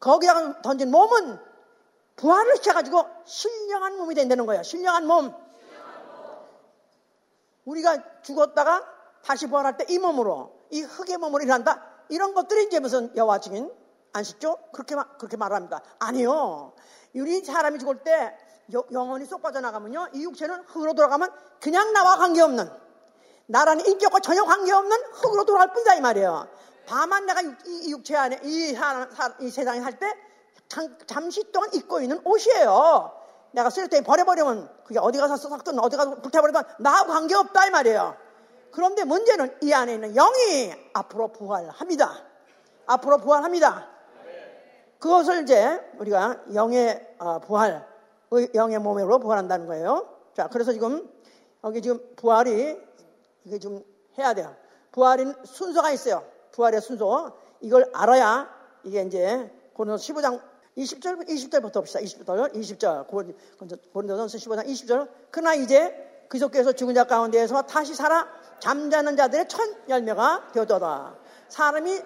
[0.00, 1.38] 거기다가 던진 몸은
[2.16, 4.62] 부활을 시켜가지고 신령한 몸이 된다는 거야.
[4.62, 5.34] 신령한 몸.
[7.64, 8.84] 우리가 죽었다가
[9.24, 11.93] 다시 부활할 때 이 몸으로, 이 흙의 몸으로 일한다.
[12.08, 13.70] 이런 것들이 이제 무슨 여와 증인
[14.12, 14.58] 안식죠?
[14.72, 15.82] 그렇게, 그렇게 말합니다.
[15.98, 16.72] 아니요.
[17.14, 18.36] 우리 사람이 죽을 때
[18.72, 20.08] 영혼이 쏙 빠져나가면요.
[20.14, 21.30] 이 육체는 흙으로 돌아가면
[21.60, 22.70] 그냥 나와 관계없는
[23.46, 26.48] 나라는 인격과 전혀 관계없는 흙으로 돌아갈 뿐이다 이 말이에요.
[26.86, 29.08] 다만 내가 이, 육체 안에 이, 사,
[29.40, 30.12] 이 세상에 살 때
[31.06, 33.12] 잠시 동안 입고 있는 옷이에요.
[33.52, 38.16] 내가 쓰레기통에 버려버리면 그게 어디 가서 썩든 어디 가서 불태버리든 나하고 관계없다 이 말이에요.
[38.74, 42.24] 그런데 문제는 이 안에 있는 영이 앞으로 부활합니다.
[42.86, 43.88] 앞으로 부활합니다.
[44.98, 47.86] 그것을 이제 우리가 영의 어, 부활,
[48.54, 50.08] 영의 몸으로 부활한다는 거예요.
[50.34, 51.08] 자, 그래서 지금
[51.62, 52.76] 여기 지금 부활이
[53.44, 53.84] 이게 좀
[54.18, 54.56] 해야 돼요.
[54.90, 56.24] 부활인 순서가 있어요.
[56.50, 57.38] 부활의 순서.
[57.60, 58.50] 이걸 알아야
[58.82, 60.40] 이게 이제 고린도 15장
[60.76, 62.00] 20절, 20절부터 봅시다.
[62.00, 63.06] 20절, 20절.
[63.92, 65.08] 고린도전서 15장 20절.
[65.30, 68.26] 그러나 이제 그속에서 죽은 자 가운데에서 다시 살아
[68.60, 71.14] 잠자는 자들의 첫 열매가 되었도다.
[71.48, 72.00] 사람이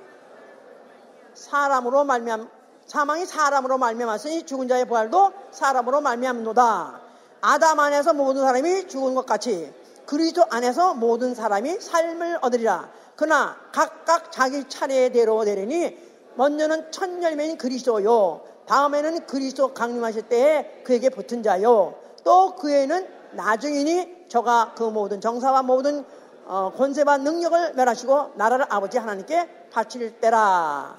[1.34, 2.48] 사람으로 말미암
[2.86, 7.00] 사망이 사람으로 말미암았으니 죽은 자의 부활도 사람으로 말미암노다.
[7.40, 9.72] 아담 안에서 모든 사람이 죽은 것 같이
[10.06, 12.88] 그리스도 안에서 모든 사람이 삶을 얻으리라.
[13.14, 15.98] 그러나 각각 자기 차례대로 되리니
[16.36, 18.40] 먼저는 첫 열매인 그리스도요.
[18.66, 21.94] 다음에는 그리스도 강림하실 때에 그에게 붙은 자요.
[22.24, 26.04] 또 그에는 나중이니 저가 그 모든 정사와 모든
[26.48, 30.96] 어, 권세와 능력을 멸하시고 나라를 아버지 하나님께 바칠 때라.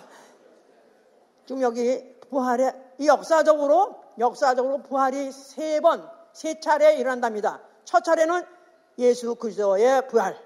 [1.47, 7.61] 지금 여기 부활의 이 역사적으로 역사적으로 부활이 세 번, 세 차례 일어난답니다.
[7.83, 8.43] 첫 차례는
[8.99, 10.37] 예수 그리스도의 부활.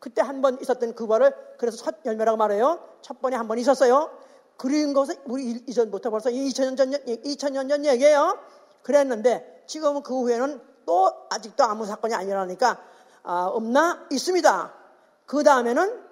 [0.00, 2.80] 그때 한 번 있었던 그 부활을 그래서 첫 열매라고 말해요.
[3.00, 4.10] 첫 번에 한 번 있었어요.
[4.56, 8.36] 그런 것은 우리 이전부터 벌써 2000년 전, 2000년 전 얘기예요.
[8.82, 12.78] 그랬는데 지금은 그 후에는 또 아직도 아무 사건이 아니라니까 아,
[13.22, 14.06] 없나?
[14.10, 14.74] 있습니다.
[15.26, 16.08] 그 다음에는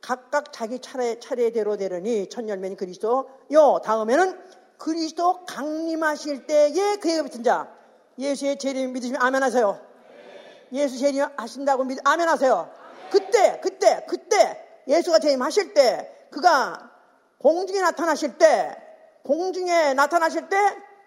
[0.00, 3.80] 각각 자기 차례, 차례대로 되려니 첫 열매는 그리스도요.
[3.84, 4.38] 다음에는
[4.76, 7.72] 그리스도 강림하실 때에 그에 붙은 자.
[8.18, 9.80] 예수의 재림 믿으시면 아멘 하세요.
[10.72, 12.70] 예수 재림 하신다고 믿, 아멘 하세요.
[13.10, 16.90] 그때, 그때, 그때 예수가 재림하실 때 그가
[17.38, 18.76] 공중에 나타나실 때
[19.22, 20.56] 공중에 나타나실 때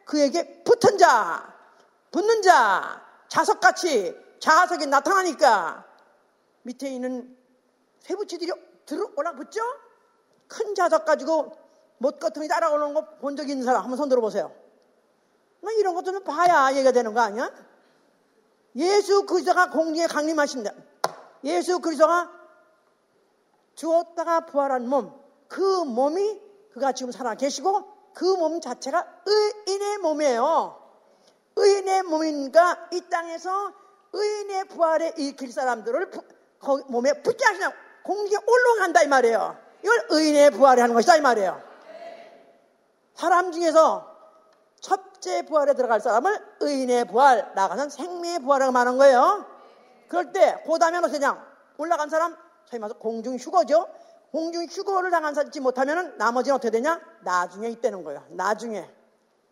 [0.06, 1.54] 그에게 붙은 자,
[2.12, 4.16] 붙는 자, 자석같이
[4.46, 5.84] 자석이 나타나니까
[6.62, 7.36] 밑에 있는
[8.02, 8.52] 세부치들이
[8.86, 9.60] 들어 올라붙죠?
[10.48, 11.58] 큰 자석 가지고
[11.98, 14.54] 못거퉁이 따라오는 거 본 적 있는 사람 한번 손 들어보세요.
[15.62, 17.50] 뭐 이런 것들은 봐야 얘기가 되는 거 아니야?
[18.76, 20.72] 예수 그리스도가 공중에 강림하신다.
[21.46, 22.30] 예수 그리스도가
[23.74, 25.12] 죽었다가 부활한 몸,
[25.48, 26.40] 그 몸이
[26.72, 30.80] 그가 지금 살아 계시고 그 몸 자체가 의인의 몸이에요.
[31.56, 33.74] 의인의 몸인가 이 땅에서
[34.16, 37.72] 의인의 부활에 일으킬 사람들을 부, 몸에 붙지 않으냐
[38.04, 39.58] 공중에 올라간다 이 말이에요.
[39.84, 41.62] 이걸 의인의 부활에 하는 것이다 이 말이에요.
[43.14, 44.16] 사람 중에서
[44.80, 49.46] 첫째 부활에 들어갈 사람을 의인의 부활, 나가는 생명의 부활이라고 말하는 거예요.
[50.08, 51.44] 그럴 때, 그 다음에 어떻게 냐
[51.78, 52.36] 올라간 사람,
[52.66, 53.88] 저희 말해서 공중 휴거죠.
[54.32, 57.00] 공중 휴거를 당하지 못하면 나머지는 어떻게 되냐?
[57.22, 58.24] 나중에 있다는 거예요.
[58.30, 58.90] 나중에.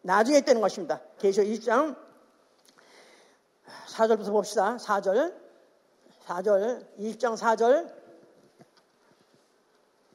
[0.02, 1.00] 나중에 있다는 것입니다.
[1.18, 1.96] 계시록 20장
[3.88, 4.78] 4절부터 봅시다.
[4.78, 5.34] 4절.
[6.26, 6.86] 4절.
[7.00, 8.04] 20장 4절.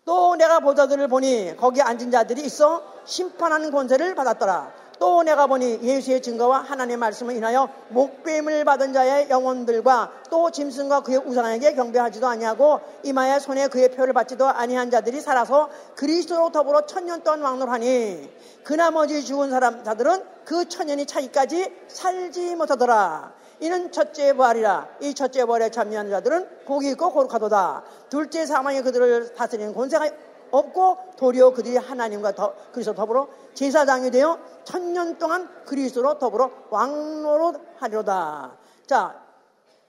[0.05, 4.73] 또 내가 보자들을 보니 거기 앉은 자들이 있어 심판하는 권세를 받았더라.
[4.99, 11.19] 또 내가 보니 예수의 증거와 하나님의 말씀을 인하여 목뱀을 받은 자의 영혼들과 또 짐승과 그의
[11.19, 17.43] 우상에게 경배하지도 아니하고 이마에 손에 그의 표를 받지도 아니한 자들이 살아서 그리스도로 더불어 천년 동안
[17.43, 18.31] 왕노하니
[18.65, 23.38] 그 나머지 죽은 사람 자들은 그 천년이 차기까지 살지 못하더라.
[23.61, 27.85] 이는 첫째 부활이라 이 첫째 부활에 참여하는 자들은 복이 있고 거룩하도다.
[28.09, 30.11] 둘째 사망이 그들을 다스리는 권세가
[30.51, 38.57] 없고 도리어 그들이 하나님과 더, 그리스도 더불어 제사장이 되어 천년 동안 그리스도로 더불어 왕노로 하리로다.
[38.87, 39.23] 자,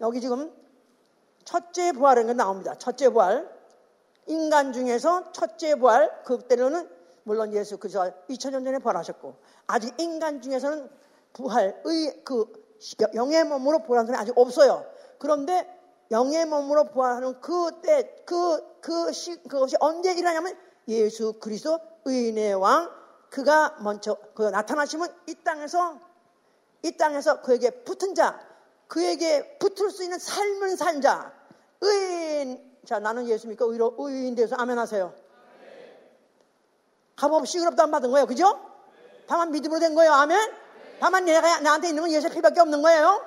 [0.01, 0.51] 여기 지금
[1.45, 2.75] 첫째 부활이라는 게 나옵니다.
[2.77, 3.59] 첫째 부활.
[4.27, 6.87] 인간 중에서 첫째 부활, 그때로는
[7.23, 9.35] 물론 예수 그리스도 2000년 전에 부활하셨고
[9.67, 10.89] 아직 인간 중에서는
[11.33, 12.68] 부활의 그
[13.13, 14.85] 영의 몸으로 부활한 사람이 아직 없어요.
[15.17, 15.67] 그런데
[16.11, 20.57] 영의 몸으로 부활하는 그때 그, 그 시, 그것이 언제 일어나냐면
[20.87, 22.89] 예수 그리스도 의인의 왕
[23.29, 25.99] 그가 먼저 그 나타나시면 이 땅에서
[26.83, 28.39] 이 땅에서 그에게 붙은 자
[28.87, 31.31] 그에게 붙을 수 있는 삶을 산자
[31.81, 35.13] 의인 자 나는 예수 믿고 의로 의인 되서 아멘 하세요.
[37.15, 38.25] 값없이 의롭다 받은 거예요.
[38.25, 38.59] 그죠?
[39.27, 40.13] 다만 믿음으로 된 거예요.
[40.13, 40.68] 아멘.
[40.99, 43.25] 다만 내가 나한테 있는 건 예수의 피밖에 없는 거예요.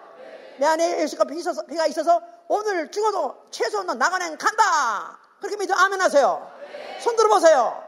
[0.59, 5.18] 내 안에 예수가 피 있어서, 피가 있어서 오늘 죽어도 최소한 나가는 간다.
[5.41, 6.51] 그렇게 믿어 아멘 하세요.
[7.01, 7.83] 손 들어보세요.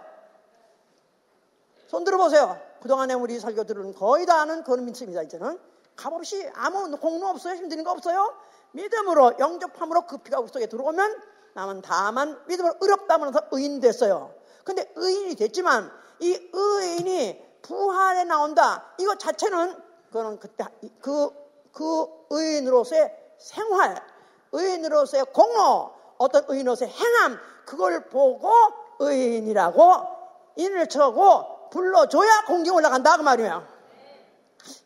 [1.86, 2.60] 손 들어보세요.
[2.80, 5.22] 그동안에 우리 설교 들은 거의 다 아는 그런 믿습니다.
[5.22, 5.58] 이제는
[5.96, 7.54] 값없이 아무 공로 없어요.
[7.54, 8.34] 힘드는 거 없어요.
[8.72, 11.22] 믿음으로 영접함으로 그 피가 우리 속에 들어오면
[11.54, 14.34] 남은 다만 믿음으로 의롭다면서 의인 됐어요.
[14.64, 18.92] 근데 의인이 됐지만 이 의인이 부활에 나온다.
[18.98, 20.64] 이거 자체는 그거는 그때
[21.00, 21.30] 그,
[21.72, 24.00] 그 의인으로서의 생활,
[24.52, 28.52] 의인으로서의 공로, 어떤 의인으로서의 행함, 그걸 보고
[29.00, 30.06] 의인이라고
[30.56, 33.16] 인을 쳐고 불러줘야 공경 올라간다.
[33.16, 33.66] 그 말이에요.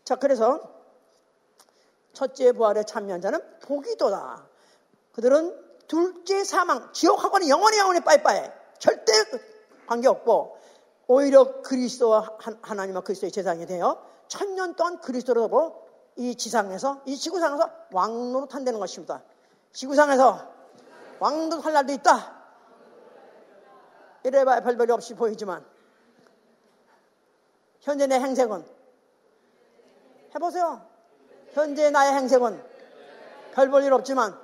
[0.04, 0.60] 자, 그래서
[2.12, 4.46] 첫째 부활에 참여한 자는 복이도다.
[5.12, 8.50] 그들은 둘째 사망, 지옥하고는 영원히 영원히 빠이빠이.
[8.78, 9.12] 절대
[9.86, 10.57] 관계없고,
[11.08, 18.78] 오히려 그리스도와 하나님과 그리스도의 재상이 되어 천년 동안 그리스도로 이 지상에서, 이 지구상에서 왕노로 탄다는
[18.78, 19.22] 것입니다.
[19.72, 20.52] 지구상에서
[21.18, 22.36] 왕도 할 날도 있다.
[24.24, 25.64] 이래봐야 별별이 없이 보이지만
[27.80, 28.64] 현재 내 행색은
[30.34, 30.86] 해보세요.
[31.52, 32.62] 현재 나의 행색은
[33.54, 34.38] 별 볼 일 없지만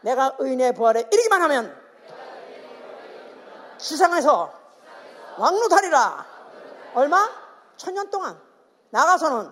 [0.00, 1.76] 내가 의인의 부활에 이르기만 하면
[3.78, 4.61] 시상에서
[5.38, 6.26] 왕노탈이라
[6.94, 7.30] 얼마?
[7.76, 8.38] 천년 동안
[8.90, 9.50] 나가서는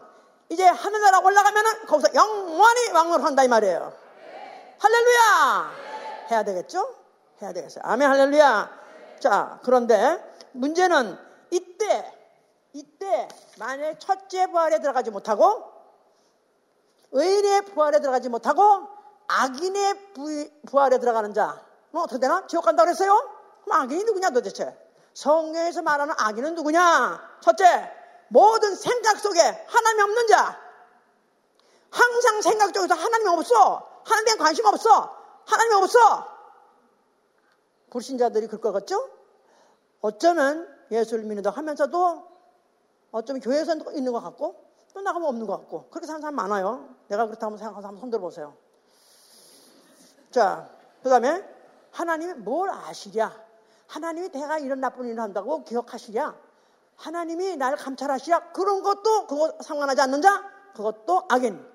[0.51, 3.93] 이제 하늘나라 올라가면은 거기서 영원히 왕노를 한다 이 말이에요.
[4.79, 5.71] 할렐루야!
[6.31, 6.95] 해야 되겠죠?
[7.43, 7.83] 해야 되겠어요.
[7.85, 8.71] 아멘 할렐루야.
[9.21, 10.23] 자, 그런데
[10.53, 11.19] 문제는
[11.51, 12.13] 이때,
[12.73, 13.29] 이때
[13.59, 15.65] 만약에 첫째 부활에 들어가지 못하고
[17.13, 18.89] 의인의 부활에 들어가지 못하고
[19.29, 20.15] 악인의
[20.67, 22.47] 부활에 들어가는 자, 뭐 어떻게 되나?
[22.47, 23.13] 지옥 간다고 그랬어요?
[23.65, 24.77] 그럼 악인이 누구냐 도대체?
[25.21, 27.21] 성경에서 말하는 악인은 누구냐?
[27.43, 27.93] 첫째,
[28.29, 30.59] 모든 생각 속에 하나님이 없는 자.
[31.91, 34.03] 항상 생각 속에서 하나님이 없어.
[34.07, 35.15] 하나님에 관심 없어.
[35.45, 35.99] 하나님이 없어.
[37.91, 39.11] 불신자들이 그럴 것 같죠?
[40.01, 42.27] 어쩌면 예수를 믿는다 하면서도
[43.13, 44.65] 어쩌면 교회에서 있는 것 같고
[44.95, 46.89] 또 나가면 없는 것 같고 그렇게 사는 사람 많아요.
[47.09, 48.57] 내가 그렇다고 생각하서 한번 손들어 보세요.
[50.31, 50.71] 자,
[51.03, 51.45] 그 다음에
[51.91, 53.50] 하나님이 뭘 아시랴?
[53.91, 56.35] 하나님이 내가 이런 나쁜 일을 한다고 기억하시랴?
[56.97, 58.53] 하나님이 나를 감찰하시랴?
[58.53, 60.49] 그런 것도 그거 상관하지 않는 자?
[60.75, 61.67] 그것도 악인.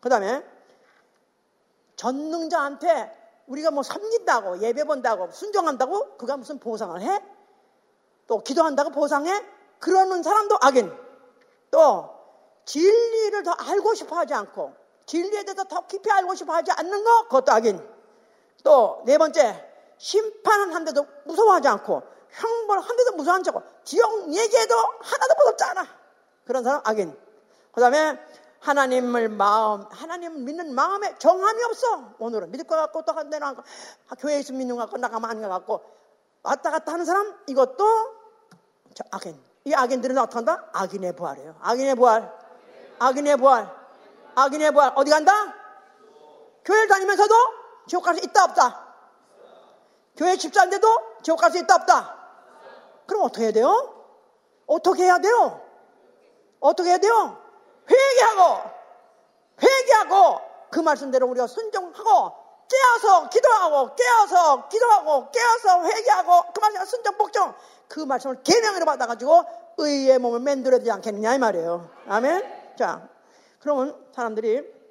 [0.00, 0.44] 그 다음에
[1.96, 7.24] 전능자한테 우리가 뭐 섬긴다고 예배 본다고 순종한다고 그가 무슨 보상을 해?
[8.26, 9.42] 또 기도한다고 보상해?
[9.78, 10.92] 그러는 사람도 악인.
[11.70, 12.10] 또
[12.66, 14.74] 진리를 더 알고 싶어 하지 않고
[15.06, 17.80] 진리에 대해서 더 깊이 알고 싶어 하지 않는 거 그것도 악인.
[18.62, 19.71] 또 네 번째
[20.02, 25.86] 심판한데도 무서워하지 않고 형벌 한 대도 무서운 척, 지옥 얘기해도 하나도 무섭지 않아.
[26.44, 27.16] 그런 사람 악인.
[27.70, 28.18] 그 다음에
[28.58, 32.14] 하나님을 마음, 하나님 믿는 마음에 정함이 없어.
[32.18, 33.62] 오늘은 믿을 것 같고 또 한대 나고
[34.18, 35.82] 교회에 있으면 믿는 것 같고 나가면 안것 같고
[36.42, 37.84] 왔다 갔다 하는 사람 이것도
[38.94, 39.40] 저 악인.
[39.64, 40.68] 이 악인들은 어떻게 한다?
[40.72, 41.54] 악인의 부활이에요.
[41.60, 42.32] 악인의 부활.
[42.98, 43.72] 악인의 부활.
[44.34, 44.92] 악인의 부활.
[44.96, 45.54] 어디 간다?
[46.64, 47.34] 교회를 다니면서도
[47.86, 48.81] 지옥 갈수 있다 없다.
[50.16, 50.88] 교회 집사인데도
[51.22, 52.18] 지옥 갈 수 있다 없다.
[53.06, 53.94] 그럼 어떻게 해야 돼요?
[54.66, 55.60] 어떻게 해야 돼요?
[56.60, 57.38] 어떻게 해야 돼요?
[57.90, 58.70] 회개하고
[59.62, 60.40] 회개하고
[60.70, 62.32] 그 말씀대로 우리가 순종하고
[62.68, 67.54] 깨어서 기도하고 깨어서 기도하고 깨어서 회개하고 그 말씀 순종 복종
[67.88, 69.44] 그 말씀을 계명으로 받아가지고
[69.78, 71.90] 의의 몸을 만들어야지 않겠느냐 이 말이에요.
[72.08, 72.76] 아멘.
[72.78, 73.08] 자,
[73.60, 74.81] 그러면 사람들이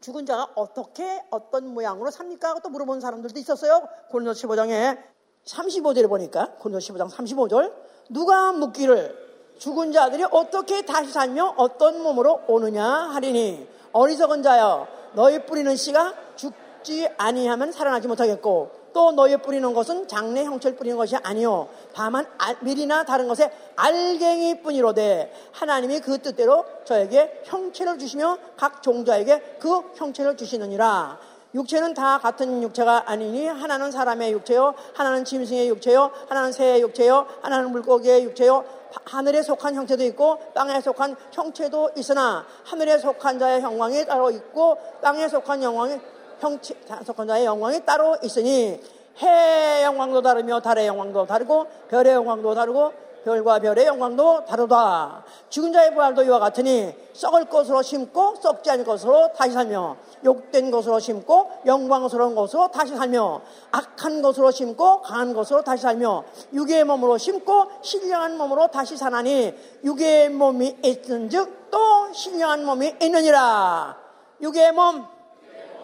[0.00, 2.60] 죽은 자가 어떻게 어떤 모양으로 삽니까?
[2.62, 3.88] 또 물어보는 사람들도 있었어요.
[4.10, 4.98] 고린도 15장에
[5.44, 7.72] 35절에 보니까 고린도 15장 35절
[8.10, 9.28] 누가 묻기를
[9.58, 17.08] 죽은 자들이 어떻게 다시 살며 어떤 몸으로 오느냐 하리니 어리석은 자여 너희 뿌리는 씨가 죽지
[17.16, 21.68] 아니하면 살아나지 못하겠고 또 너희 뿌리는 것은 장래 형체를 뿌리는 것이 아니요.
[21.94, 22.26] 다만
[22.60, 30.36] 밀이나 다른 것에 알갱이 뿐이로되 하나님이 그 뜻대로 저에게 형체를 주시며 각 종자에게 그 형체를
[30.36, 31.18] 주시느니라.
[31.54, 37.72] 육체는 다 같은 육체가 아니니 하나는 사람의 육체요 하나는 짐승의 육체요 하나는 새의 육체요 하나는
[37.72, 38.64] 물고기의 육체요.
[39.04, 45.28] 하늘에 속한 형체도 있고 땅에 속한 형체도 있으나 하늘에 속한 자의 영광이 따로 있고 땅에
[45.28, 45.98] 속한 영광이
[46.40, 46.74] 형체
[47.04, 48.80] 속한 자의 영광이 따로 있으니
[49.18, 55.24] 해의 영광도 다르며 달의 영광도 다르고 별의 영광도 다르고 별과 별의 영광도 다르다.
[55.50, 60.98] 죽은 자의 부활도 이와 같으니 썩을 것으로 심고 썩지 않을 것으로 다시 살며 욕된 것으로
[60.98, 63.40] 심고 영광스러운 것으로 다시 살며
[63.72, 66.24] 악한 것으로 심고 강한 것으로 다시 살며
[66.54, 73.96] 육의 몸으로 심고 신령한 몸으로 다시 사나니 육의 몸이 있은즉 또 신령한 몸이 있느니라.
[74.40, 75.17] 육의 몸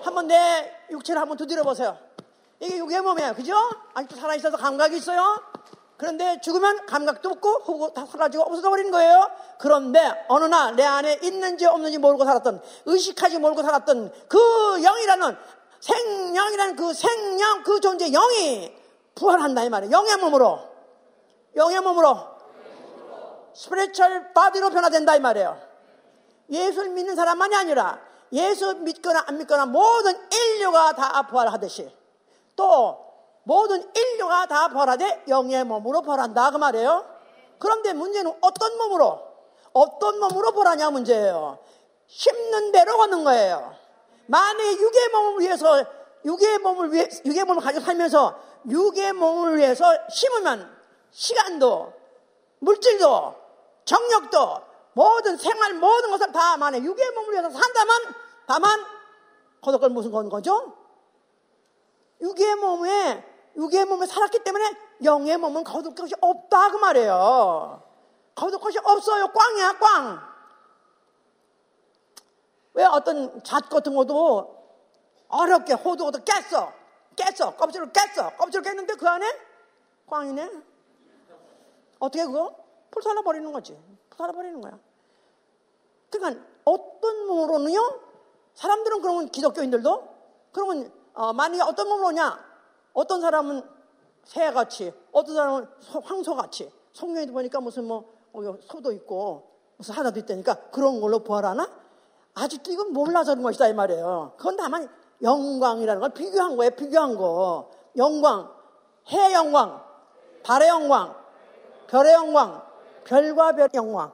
[0.05, 1.99] 한번 내 육체를 한번 두드려 보세요.
[2.61, 3.35] 이게 육의 몸이에요.
[3.35, 3.55] 그죠?
[3.95, 5.43] 아직도 살아있어서 감각이 있어요.
[5.97, 9.31] 그런데 죽으면 감각도 없고 후고 다 사라지고 없어져 버리는 거예요.
[9.59, 14.39] 그런데 어느 날 내 안에 있는지 없는지 모르고 살았던 의식하지 모르고 살았던 그
[14.83, 15.37] 영이라는
[15.81, 18.75] 생명이라는 그 생명 그 존재 영이
[19.15, 19.93] 부활한다 이 말이에요.
[19.93, 20.59] 영의 몸으로
[21.57, 22.19] 영의 몸으로
[23.55, 25.57] 스피리철 바디로 변화된다 이 말이에요.
[26.51, 28.01] 예수를 믿는 사람만이 아니라
[28.35, 31.91] 예수 믿거나 안 믿거나 모든 인류가 다 부활하듯이
[32.57, 32.99] 또
[33.45, 37.07] 모든 인류가 다 벌하되 영의 몸으로 벌한다 그 말이에요.
[37.59, 39.23] 그런데 문제는 어떤 몸으로
[39.73, 41.59] 어떤 몸으로 벌하냐 문제예요.
[42.09, 43.75] 심는 대로 걷는 거예요.
[44.27, 45.85] 만약에 육의 몸을 위해서
[46.25, 50.75] 육의 몸을 위해 육의 몸을 가지고 살면서 육의 몸을 위해서 심으면
[51.11, 51.93] 시간도
[52.61, 53.35] 물질도
[53.85, 54.61] 정력도
[54.95, 58.15] 모든 생활 모든 것을 다 만에 육의 몸을 위해서 산다면
[58.47, 58.85] 다만
[59.61, 60.77] 거덕을 무슨 건 거죠?
[62.21, 63.25] 육의 몸에
[63.57, 64.65] 육의 몸에 살았기 때문에
[65.05, 67.83] 영의 몸은 거둘 것이 없다 그 말이에요.
[68.35, 69.29] 거둘 것이 없어요.
[69.29, 70.21] 꽝이야 꽝.
[72.75, 74.65] 왜 어떤 잣 같은 것도
[75.29, 76.73] 어렵게 호두도 깼어.
[77.17, 77.57] 깼어.
[77.57, 78.37] 껍질을 깼어.
[78.37, 79.27] 껍질을 깼는데 그 안에
[80.09, 80.51] 꽝이네.
[82.01, 82.57] 어떻게 그거?
[82.91, 83.73] 풀 살아버리는 거지.
[84.11, 84.79] 풀 살아버리는 거야.
[86.11, 88.04] 그러니까 어떤 몸으로는요?
[88.55, 90.09] 사람들은 그러면 기독교인들도
[90.53, 92.39] 그러면 어, 만약에 어떤 몸으로냐?
[92.93, 93.63] 어떤 사람은
[94.25, 95.69] 새같이, 어떤 사람은
[96.03, 101.69] 황소같이, 성경에도 보니까 무슨 뭐, 어, 소도 있고, 무슨 하나도 있다니까 그런 걸로 부활하나?
[102.35, 104.35] 아직도 이건 몰라서 그런 것이다, 이 말이에요.
[104.37, 104.89] 그건 다만
[105.23, 107.71] 영광이라는 걸 비교한 거예요, 비교한 거.
[107.97, 108.51] 영광,
[109.11, 109.85] 해 영광,
[110.43, 111.15] 달의 영광,
[111.87, 112.63] 별의 영광,
[113.05, 114.13] 별과 별의 영광.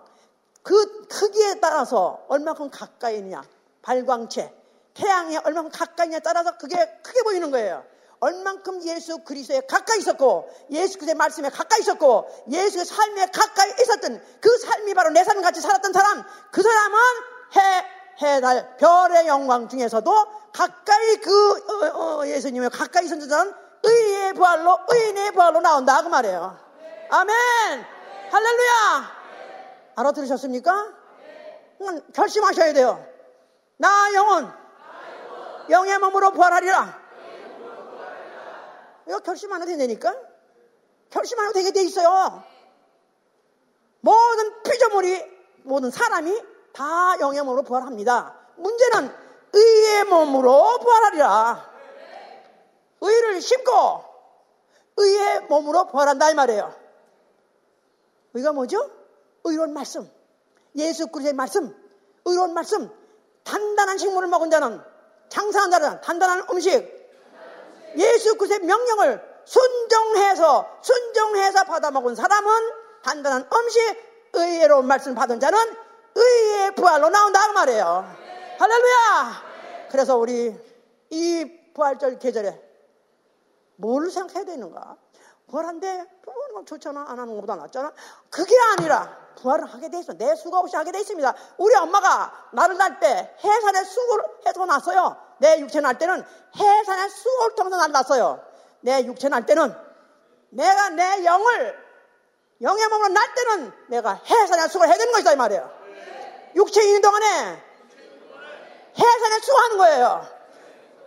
[0.62, 3.42] 그 크기에 따라서 얼마큼 가까이 있냐,
[3.82, 4.52] 발광체,
[4.94, 7.84] 태양에 얼마큼 가까이 있냐에 따라서 그게 크게 보이는 거예요.
[8.20, 14.58] 얼만큼 예수 그리스도에 가까이 있었고 예수 그리스도의 말씀에 가까이 있었고 예수의 삶에 가까이 있었던 그
[14.58, 16.98] 삶이 바로 내 삶 같이 살았던 사람 그 사람은
[17.56, 21.50] 해, 해, 달, 별의 영광 중에서도 가까이 그
[21.96, 26.02] 어, 어, 예수님에 가까이 있었던 사람 의의 부활로 의인의 부활로 나온다.
[26.02, 26.58] 그 말이에요.
[27.08, 27.34] 아멘!
[28.30, 29.20] 할렐루야!
[29.96, 30.92] 알아들으셨습니까?
[32.12, 33.09] 결심하셔야 돼요
[33.80, 34.52] 나 영혼
[35.70, 37.00] 영의 몸으로 부활하리라
[39.08, 40.14] 이거 결심 안 해도 되니까?
[41.08, 42.44] 결심 안 해도 되게 돼 있어요.
[44.00, 46.40] 모든 피조물이, 모든 사람이
[46.72, 48.38] 다 영의 몸으로 부활합니다.
[48.56, 49.12] 문제는
[49.52, 51.70] 의의 몸으로 부활하리라.
[53.00, 54.04] 의를 심고,
[54.96, 56.72] 의의 몸으로 부활한다 이 말이에요.
[58.34, 58.90] 의가 뭐죠?
[59.42, 60.08] 의로운 말씀.
[60.76, 61.74] 예수 그리스도의 말씀.
[62.26, 62.99] 의로운 말씀.
[63.44, 64.80] 단단한 식물을 먹은 자는
[65.28, 67.00] 장사한 자는 단단한 음식.
[67.96, 72.50] 예수 그리스도의 명령을 순종해서 순종해서 받아 먹은 사람은
[73.02, 75.58] 단단한 음식 의외로운 말씀 받은 자는
[76.14, 78.16] 의의 부활로 나온다 그 말이에요.
[78.58, 79.88] 할렐루야!
[79.90, 80.54] 그래서 우리
[81.10, 82.60] 이 부활절 계절에
[83.76, 84.96] 뭘 생각해야 되는가?
[85.48, 87.92] 부활한데 부모님 뭐 좋잖아 안 하는 것보다 낫잖아.
[88.28, 90.12] 그게 아니라 부활을 하게 돼 있어.
[90.12, 91.34] 내 수가 없이 하게 돼 있습니다.
[91.58, 95.16] 우리 엄마가 나를 날때 해산에 수고를 해서 났어요.
[95.38, 96.24] 내 육체 날 때는
[96.56, 98.42] 해산에 수고를 통해서 날 났어요.
[98.80, 99.74] 내 육체 날 때는
[100.50, 101.90] 내가 내 영을
[102.62, 105.70] 영의 몸으로 날 때는 내가 해산에 수고를 해야 되는 것이다 이 말이에요.
[106.56, 107.62] 육체 있는 동안에
[108.98, 110.26] 해산에 수고하는 거예요.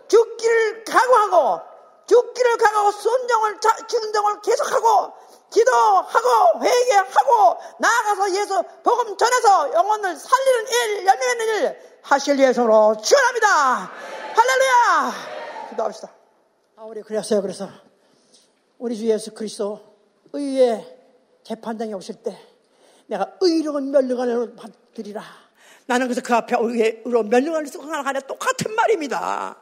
[0.08, 1.60] 죽기를 각오하고
[2.06, 3.58] 죽기를 각오하고 순종을
[3.88, 5.12] 순종을 계속하고
[5.54, 13.92] 기도하고 회개하고 나아가서 예수 복음 전해서 영혼을 살리는 일, 연명하는 일 하실 예수로 축원합니다.
[14.34, 15.68] 할렐루야.
[15.70, 16.12] 기도합시다.
[16.76, 17.40] 아, 우리 그랬어요.
[17.40, 17.68] 그래서
[18.78, 19.80] 우리 주 예수 그리스도
[20.32, 20.84] 의의
[21.44, 22.36] 재판장에 오실 때
[23.06, 25.22] 내가 의로운 멸류관을 받으리라.
[25.86, 29.56] 나는 그래서 그 앞에 의로운 멸류관을 쓰고 하나 똑같은 말입니다.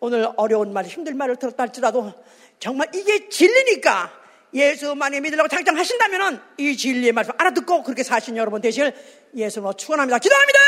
[0.00, 2.12] 오늘 어려운 말, 힘든 말을 들었다 할지라도
[2.58, 8.94] 정말 이게 진리니까 예수만이 믿으려고 작정하신다면 이 진리의 말씀 알아듣고 그렇게 사신 여러분 되실
[9.34, 10.18] 예수로 축원합니다.
[10.18, 10.58] 기도합니다.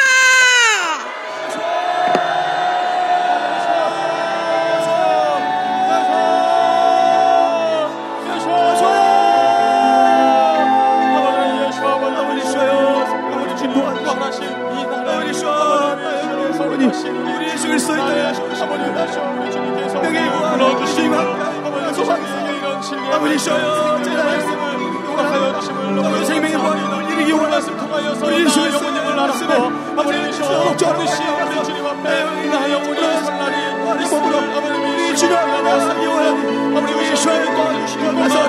[31.99, 33.57] 우리 나 영혼이 살라니
[33.91, 38.03] 우리 몸으로 아버님 이 주님을 살기 원하니 아버님이 예수의 도와주시고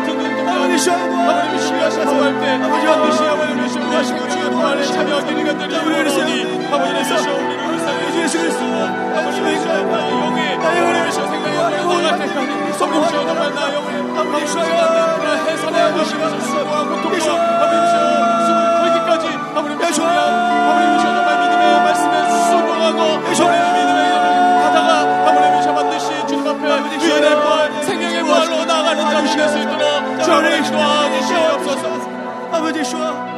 [0.06, 6.96] 듣는 아버지셔 아버님이 시하셔서 할때 아버지 반드시 아버님이 시하시고 주의 부활에 참여하기를 간절히 원하니 아버지
[7.00, 14.14] 예수셔 우리를 살려 예수 그리스도 아버님의 영에 나의 생명의 영을 나갈 때까지 정말 나 영을
[14.14, 15.10] 감사하여
[15.48, 17.34] 해산의 도시가 수고와 고통과
[17.64, 20.99] 아버지여 숨을 걸기까지 아버지여 아버지
[30.30, 33.30] 있도록 주님 도와주시옵소서 아버지 주여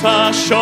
[0.00, 0.56] 사셨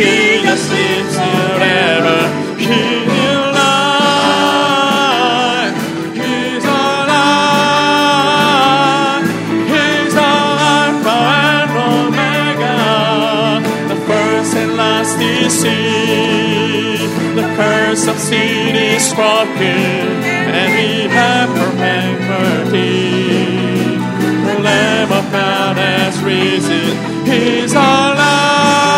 [0.00, 2.18] King that lives forever.
[2.56, 3.10] King
[17.36, 20.24] The curse of sin is broken,
[20.56, 22.70] and we have perfect.
[24.46, 26.96] The Lamb of God has risen,
[27.26, 28.89] He's alive.